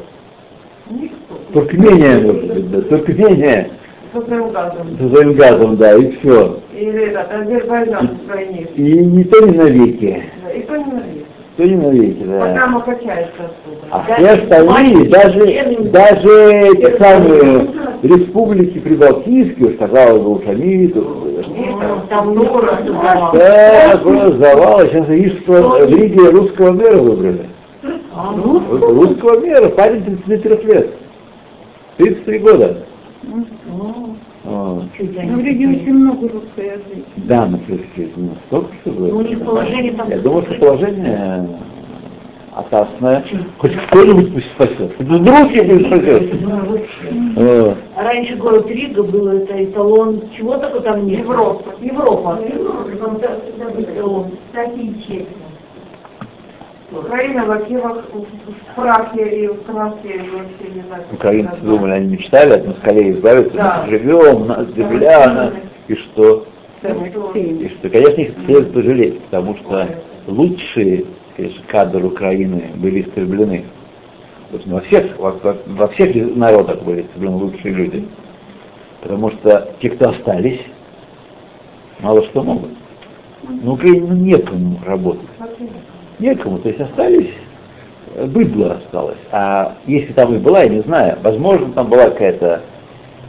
Никто. 0.90 1.23
Туркмения, 1.54 2.20
может 2.20 2.54
быть, 2.54 2.72
да, 2.72 2.82
Туркмения 2.82 3.70
Со 4.14 4.22
своим 4.22 4.50
газом. 4.52 4.88
со 5.00 5.10
своим 5.10 5.34
газом, 5.34 5.78
да, 5.78 5.96
и 5.96 6.12
все. 6.18 6.60
Или 6.76 7.08
этот 7.08 7.32
Азербайджан 7.34 8.10
с 8.26 8.32
своей 8.32 8.50
нефтью. 8.54 8.86
И 8.86 9.06
не 9.06 9.24
то 9.24 9.46
не 9.46 9.58
навеки, 9.58 10.24
Да, 10.44 10.52
И 10.52 10.62
то 10.64 10.78
не 10.78 10.84
навес. 10.86 11.26
то 11.58 11.64
не 11.64 11.76
навеки, 11.76 12.24
Пока 12.24 12.54
да. 12.54 12.68
мы 12.68 12.82
качается 12.82 13.34
оттуда. 13.40 13.88
А 13.92 14.04
все 14.04 14.28
остальные, 14.32 15.10
даже, 15.10 15.84
даже 15.92 16.52
эти 16.54 16.98
самые 16.98 17.68
республики 18.04 18.80
прибалтийские, 18.80 19.68
уж 19.70 19.76
казалось 19.76 20.22
бы, 20.24 20.32
уж 20.38 20.42
они 20.48 20.88
Там 22.10 22.34
да, 23.34 23.98
было 24.04 24.32
завал, 24.38 24.80
сейчас 24.82 25.06
что 25.44 25.54
в 25.86 25.90
Риге 25.90 26.30
русского 26.30 26.72
мэра 26.72 26.98
выбрали. 26.98 27.46
А, 28.16 28.32
ну, 28.36 28.62
Русского 28.70 29.40
мэра, 29.40 29.70
парень 29.70 30.04
33 30.26 30.68
лет. 30.68 30.90
33 31.98 32.40
года. 32.40 32.78
ну, 33.24 33.46
Ну, 34.46 34.82
в 34.82 35.40
очень 35.40 35.94
много 35.94 36.30
русскоязычных. 36.30 37.06
Да, 37.28 37.46
на 37.46 37.60
ну, 37.68 38.30
столько 38.48 38.70
всего. 38.82 39.08
Ну, 39.08 39.18
у 39.18 39.22
них 39.22 39.44
положение 39.44 39.94
там- 39.94 40.10
Я 40.10 40.20
думаю, 40.20 40.44
что 40.44 40.60
положение 40.60 41.50
опасное. 42.56 43.24
Хоть 43.58 43.76
кто-нибудь 43.88 44.34
пусть 44.34 44.52
спасет. 44.52 45.00
Вдруг 45.00 45.52
я 45.52 45.64
пусть 45.64 45.88
спасет. 45.88 46.42
Ну. 47.36 47.76
А 47.96 48.04
Раньше 48.04 48.36
город 48.36 48.70
Рига 48.70 49.04
был 49.04 49.28
это 49.30 49.64
эталон, 49.64 50.24
чего 50.36 50.58
только 50.58 50.82
там 50.82 51.06
нет. 51.06 51.20
Европа. 51.20 51.74
Европа. 51.82 52.40
Там 53.00 53.82
эталон. 53.82 54.32
Кстати, 54.52 54.80
и 54.80 55.02
честно. 55.02 55.44
Украина 56.94 57.46
вообще 57.46 57.78
во- 57.78 57.94
в 57.94 58.76
прахе 58.76 59.28
и 59.28 59.48
в 59.48 59.64
краске 59.64 60.10
и 60.10 60.30
вообще 60.30 60.74
не 60.76 60.82
знаю. 60.82 61.04
Украинцы 61.12 61.58
думали, 61.62 61.92
они 61.92 62.08
мечтали 62.14 62.54
от 62.54 62.68
москалей 62.68 63.12
избавиться. 63.14 63.56
Да. 63.56 63.84
Мы 63.86 63.92
живем, 63.92 64.42
у 64.42 64.46
нас 64.46 64.68
земля, 64.76 65.24
она, 65.26 65.52
и 65.88 65.96
что? 65.96 66.46
И 66.84 67.70
что, 67.80 67.90
конечно, 67.90 68.22
их 68.22 68.34
следует 68.46 68.74
пожалеть, 68.74 69.22
потому 69.22 69.56
что 69.56 69.88
лучшие 70.28 71.06
конечно, 71.36 71.64
кадры 71.68 72.06
Украины 72.06 72.72
были 72.76 73.02
истреблены. 73.02 73.66
Во 74.52 74.82
всех, 74.82 75.18
во, 75.18 75.32
во, 75.66 75.88
всех 75.90 76.16
народах 76.36 76.84
были 76.84 77.02
истреблены 77.02 77.38
лучшие 77.38 77.74
люди. 77.74 78.08
Потому 79.02 79.32
что 79.32 79.74
те, 79.82 79.90
кто 79.90 80.10
остались, 80.10 80.62
мало 82.00 82.24
что 82.26 82.44
могут. 82.44 82.70
Украине 83.66 84.08
ну, 84.08 84.16
некому 84.16 84.80
работать. 84.86 85.28
Некому, 86.20 86.60
то 86.60 86.70
есть 86.70 86.80
остались, 86.80 87.34
быдло 88.28 88.76
осталось. 88.76 89.18
А 89.32 89.76
если 89.86 90.14
там 90.14 90.34
и 90.36 90.38
была, 90.38 90.64
я 90.64 90.70
не 90.70 90.82
знаю, 90.82 91.18
возможно, 91.22 91.72
там 91.74 91.90
была 91.90 92.10
какая-то 92.10 92.62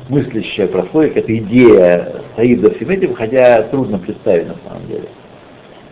мыслящая 0.09 0.69
прослойка, 0.69 1.21
эта 1.21 1.37
идея 1.39 2.23
стоит 2.35 2.61
за 2.61 2.71
всем 2.73 2.91
этим, 2.91 3.15
хотя 3.15 3.63
трудно 3.65 3.99
представить 3.99 4.49
на 4.49 4.57
самом 4.69 4.87
деле. 4.87 5.09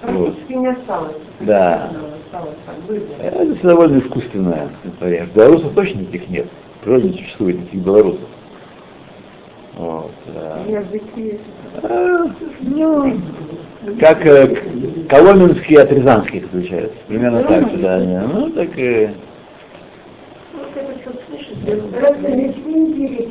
Практически 0.03 0.53
вот. 0.53 0.61
не 0.61 0.69
осталось. 0.69 1.17
Да. 1.41 1.91
Осталось, 2.27 2.57
быдло. 2.89 3.15
Это 3.23 3.67
довольно 3.67 3.99
искусственное. 3.99 4.69
Например. 4.85 5.29
Белорусов 5.35 5.73
точно 5.75 6.01
никаких 6.01 6.29
нет. 6.29 6.47
В 6.81 6.85
природе 6.85 7.11
не 7.11 7.19
существует 7.19 7.61
никаких 7.61 7.81
белорусов. 7.83 8.29
Вот, 9.75 10.11
Языки. 10.69 11.41
А, 11.83 12.27
ну, 12.61 13.17
как 13.99 14.25
э, 14.25 14.55
коломенские 15.09 15.81
от 15.81 15.93
рязанских 15.93 16.45
отличаются. 16.45 16.97
Примерно 17.09 17.43
так 17.45 17.71
же, 17.71 17.77
да. 17.79 17.99
Ну, 17.99 18.51
так 18.51 18.69
и... 18.77 19.11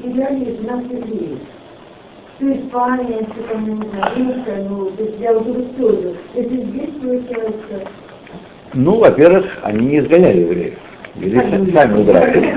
Теряли 0.03 0.39
евреев? 0.39 1.39
Ну, 2.39 2.53
Испания, 2.53 3.19
что 3.21 3.53
там, 3.53 3.65
не 3.65 3.75
знаю, 3.75 4.67
ну, 4.69 4.85
то 4.91 5.03
есть 5.03 5.19
я 5.19 5.31
уже 5.37 5.61
тоже. 5.79 6.15
Это 6.33 6.49
здесь 6.49 6.89
получается... 7.01 7.87
Ну, 8.73 8.99
во-первых, 8.99 9.57
они 9.63 9.85
не 9.85 9.99
изгоняли 9.99 10.39
евреев. 10.39 10.73
Евреи 11.15 11.71
сами 11.71 12.01
удрали. 12.01 12.55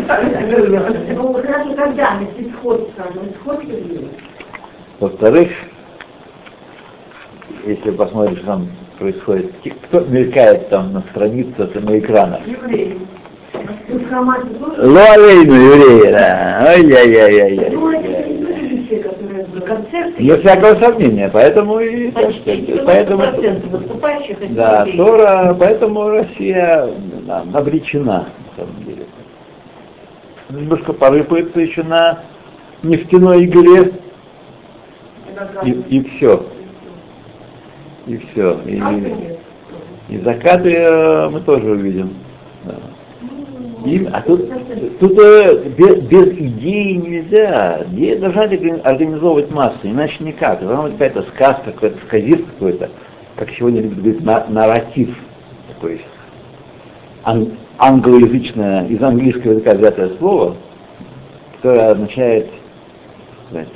Ну, 1.14 1.34
хорошо, 1.34 1.74
когда 1.74 2.14
на 2.14 2.24
исход, 2.40 2.90
скажем, 2.94 3.30
исход 3.30 3.62
евреев? 3.62 4.08
Во-вторых, 5.00 5.50
если 7.66 7.90
посмотришь, 7.90 8.38
что 8.38 8.46
там 8.46 8.68
происходит, 8.98 9.52
кто 9.84 10.00
мелькает 10.00 10.68
там 10.68 10.92
на 10.92 11.00
страницах, 11.10 11.74
на 11.74 11.98
экранах. 11.98 12.46
Евреи. 12.46 12.98
Луалейну 14.78 15.54
евреи, 15.54 16.10
да. 16.10 16.74
Ой-яй-яй-яй. 16.74 17.70
Ну, 17.70 17.90
это 17.90 18.28
не 18.28 18.68
люди, 18.68 18.96
которые 18.96 19.44
концерты. 19.64 20.22
Не 20.22 20.36
всякого 20.36 20.74
сомнения, 20.80 21.30
поэтому 21.32 21.78
и 21.80 22.10
Почти 22.10 22.80
поэтому 22.84 23.22
90% 23.22 23.68
выступающих 23.70 24.42
это 24.42 24.54
да. 24.54 24.86
Тора, 24.96 25.56
поэтому 25.58 26.08
Россия 26.08 26.88
да, 27.26 27.44
обречена, 27.52 28.28
на 28.56 28.64
самом 28.64 28.84
деле. 28.84 29.06
Немножко 30.50 30.92
порыпается 30.92 31.60
еще 31.60 31.82
на 31.82 32.20
нефтяной 32.82 33.44
игре, 33.44 33.92
и, 35.64 35.70
и 35.70 36.04
все. 36.04 36.46
И 38.06 38.16
все. 38.18 38.60
И, 38.66 38.82
и 40.08 40.18
закаты 40.18 40.74
э, 40.74 41.28
мы 41.30 41.40
тоже 41.40 41.70
увидим. 41.70 42.14
Да. 42.64 42.74
И, 43.84 44.06
а 44.12 44.22
тут, 44.22 44.48
тут 44.98 45.18
э, 45.18 45.68
без, 45.76 46.00
без 46.04 46.28
идеи 46.38 46.92
нельзя. 46.94 47.84
Идея 47.90 48.18
должна 48.18 48.42
организовывать 48.42 49.50
массу, 49.50 49.78
иначе 49.84 50.24
никак. 50.24 50.60
Должна 50.60 50.84
быть 50.84 50.92
какая-то 50.92 51.22
сказка, 51.34 51.72
какой-то 51.72 51.98
сказист 52.06 52.44
какой-то, 52.46 52.90
как 53.36 53.50
сегодня 53.50 53.82
любят 53.82 53.98
говорить, 53.98 54.24
на, 54.24 54.46
нарратив 54.48 55.16
такой 55.68 56.00
ан, 57.24 57.52
англоязычное, 57.78 58.86
из 58.86 59.02
английского 59.02 59.52
языка 59.52 59.74
взятое 59.74 60.10
слово, 60.18 60.56
которое 61.56 61.90
означает 61.90 62.48
сказать, 63.48 63.68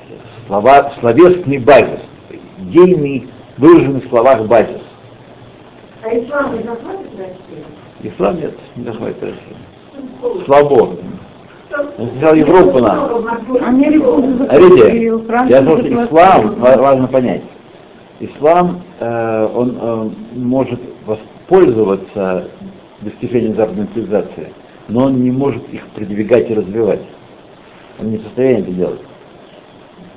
слова, 0.47 0.93
словесный 1.01 1.59
базис, 1.59 2.01
идейный, 2.59 3.29
выраженный 3.59 4.00
в 4.00 4.09
словах 4.09 4.46
базис. 4.46 4.80
А 6.02 6.09
ислам 6.16 6.56
не 6.56 6.62
захватит 6.62 7.11
Россию? 7.18 7.64
Ислам 8.02 8.36
нет, 8.36 8.54
не 8.76 8.84
захватит 8.84 9.22
Россию. 9.22 10.44
Слабо. 10.44 10.96
Я 11.70 12.06
сказал 12.16 12.34
Европу 12.34 12.78
нам. 12.78 13.09
Смотрите, 14.48 15.06
я 15.48 15.61
думаю, 15.61 15.84
что 15.84 16.04
ислам, 16.06 16.54
ва- 16.61 16.76
важно 16.78 17.09
понять, 17.09 17.42
ислам, 18.20 18.82
э, 19.00 19.48
он 19.54 19.78
э, 19.80 20.11
может 20.34 20.80
воспользоваться 21.04 22.48
достижением 23.02 23.54
западной 23.56 23.86
цивилизации, 23.92 24.52
но 24.88 25.04
он 25.04 25.22
не 25.22 25.30
может 25.30 25.68
их 25.72 25.86
продвигать 25.88 26.50
и 26.50 26.54
развивать. 26.54 27.02
Он 28.00 28.11
не 28.12 28.18
в 28.18 28.22
состоянии 28.22 28.62
это 28.62 28.72
делать. 28.72 29.00
Нет, 29.00 29.02
ну, 29.02 29.04
у 29.04 29.04
меня 29.04 29.04
тут 29.04 29.06
объяснение. 29.06 30.08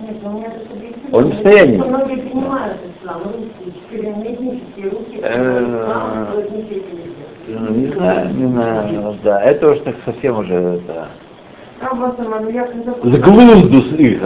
Он 1.12 1.30
в 1.30 1.34
состоянии. 1.34 1.78
Многие 1.78 2.22
принимают 2.22 2.78
ислам, 3.02 3.22
Э, 5.24 6.26
Ну, 7.48 7.76
Не 7.76 7.88
знаю, 7.88 8.34
не 8.34 8.48
знаю, 8.48 9.16
да, 9.24 9.42
это 9.42 9.72
уж 9.72 9.80
так 9.80 9.96
совсем 10.06 10.40
уже, 10.40 10.80
я 12.50 12.64
когда... 12.64 12.92
с 12.94 13.20
глузду 13.20 13.82
с 13.82 13.94
их, 14.00 14.22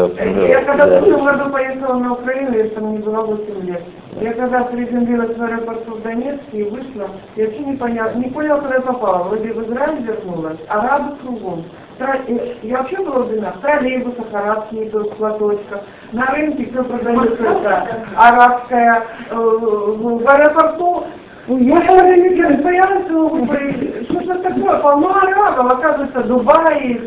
Я 0.49 0.61
когда 0.63 0.85
в 0.85 1.03
прошлом 1.05 1.25
году 1.25 1.49
поехала 1.51 1.93
на 1.95 2.13
Украину, 2.13 2.57
я 2.57 2.67
там 2.69 2.91
не 2.91 2.97
была 2.99 3.21
8 3.21 3.65
лет. 3.65 3.81
Я 4.21 4.33
когда 4.33 4.63
приземлилась 4.65 5.35
в 5.37 5.41
аэропорту 5.41 5.95
в 5.95 6.01
Донецке 6.01 6.59
и 6.59 6.63
вышла, 6.63 7.09
я 7.35 7.45
вообще 7.45 7.59
не 7.63 7.77
поняла, 7.77 8.13
не 8.13 8.29
поняла, 8.29 8.59
куда 8.59 8.75
я 8.75 8.81
попала. 8.81 9.23
Вроде 9.23 9.53
в 9.53 9.63
Израиль 9.63 10.03
вернулась, 10.03 10.59
арабы 10.67 11.15
кругом. 11.17 11.63
Э, 11.99 12.55
Я 12.61 12.77
вообще 12.79 12.97
была 12.97 13.17
удивлена. 13.25 13.51
В 13.51 13.61
троллейбусах 13.61 14.25
арабские 14.33 14.89
только 14.89 15.15
платочках. 15.15 15.81
На 16.11 16.25
рынке 16.27 16.69
все 16.71 16.83
продается 16.83 17.43
это 17.43 17.87
арабское. 18.17 19.03
Э, 19.29 19.35
В 19.35 20.27
аэропорту 20.29 21.05
я 21.47 21.79
говорю, 21.79 23.07
думаю, 23.07 24.03
что 24.09 24.19
ж 24.21 24.23
это 24.29 24.49
такое, 24.49 24.79
полно 24.79 25.15
арабов, 25.15 25.73
оказывается, 25.73 26.23
Дубай, 26.23 26.99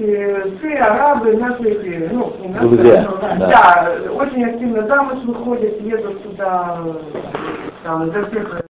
все 0.61 0.75
арабы, 0.77 1.37
наши 1.37 1.63
эти, 1.65 2.09
ну, 2.13 2.33
наши, 2.47 2.69
Друзья, 2.69 3.09
ну, 3.11 3.17
да. 3.21 3.47
да, 3.49 4.13
очень 4.13 4.45
активно 4.45 4.87
замуж 4.87 5.19
выходят, 5.25 5.81
едут 5.81 6.23
туда, 6.23 6.79
там, 7.83 8.13
за 8.13 8.27
всех 8.27 8.61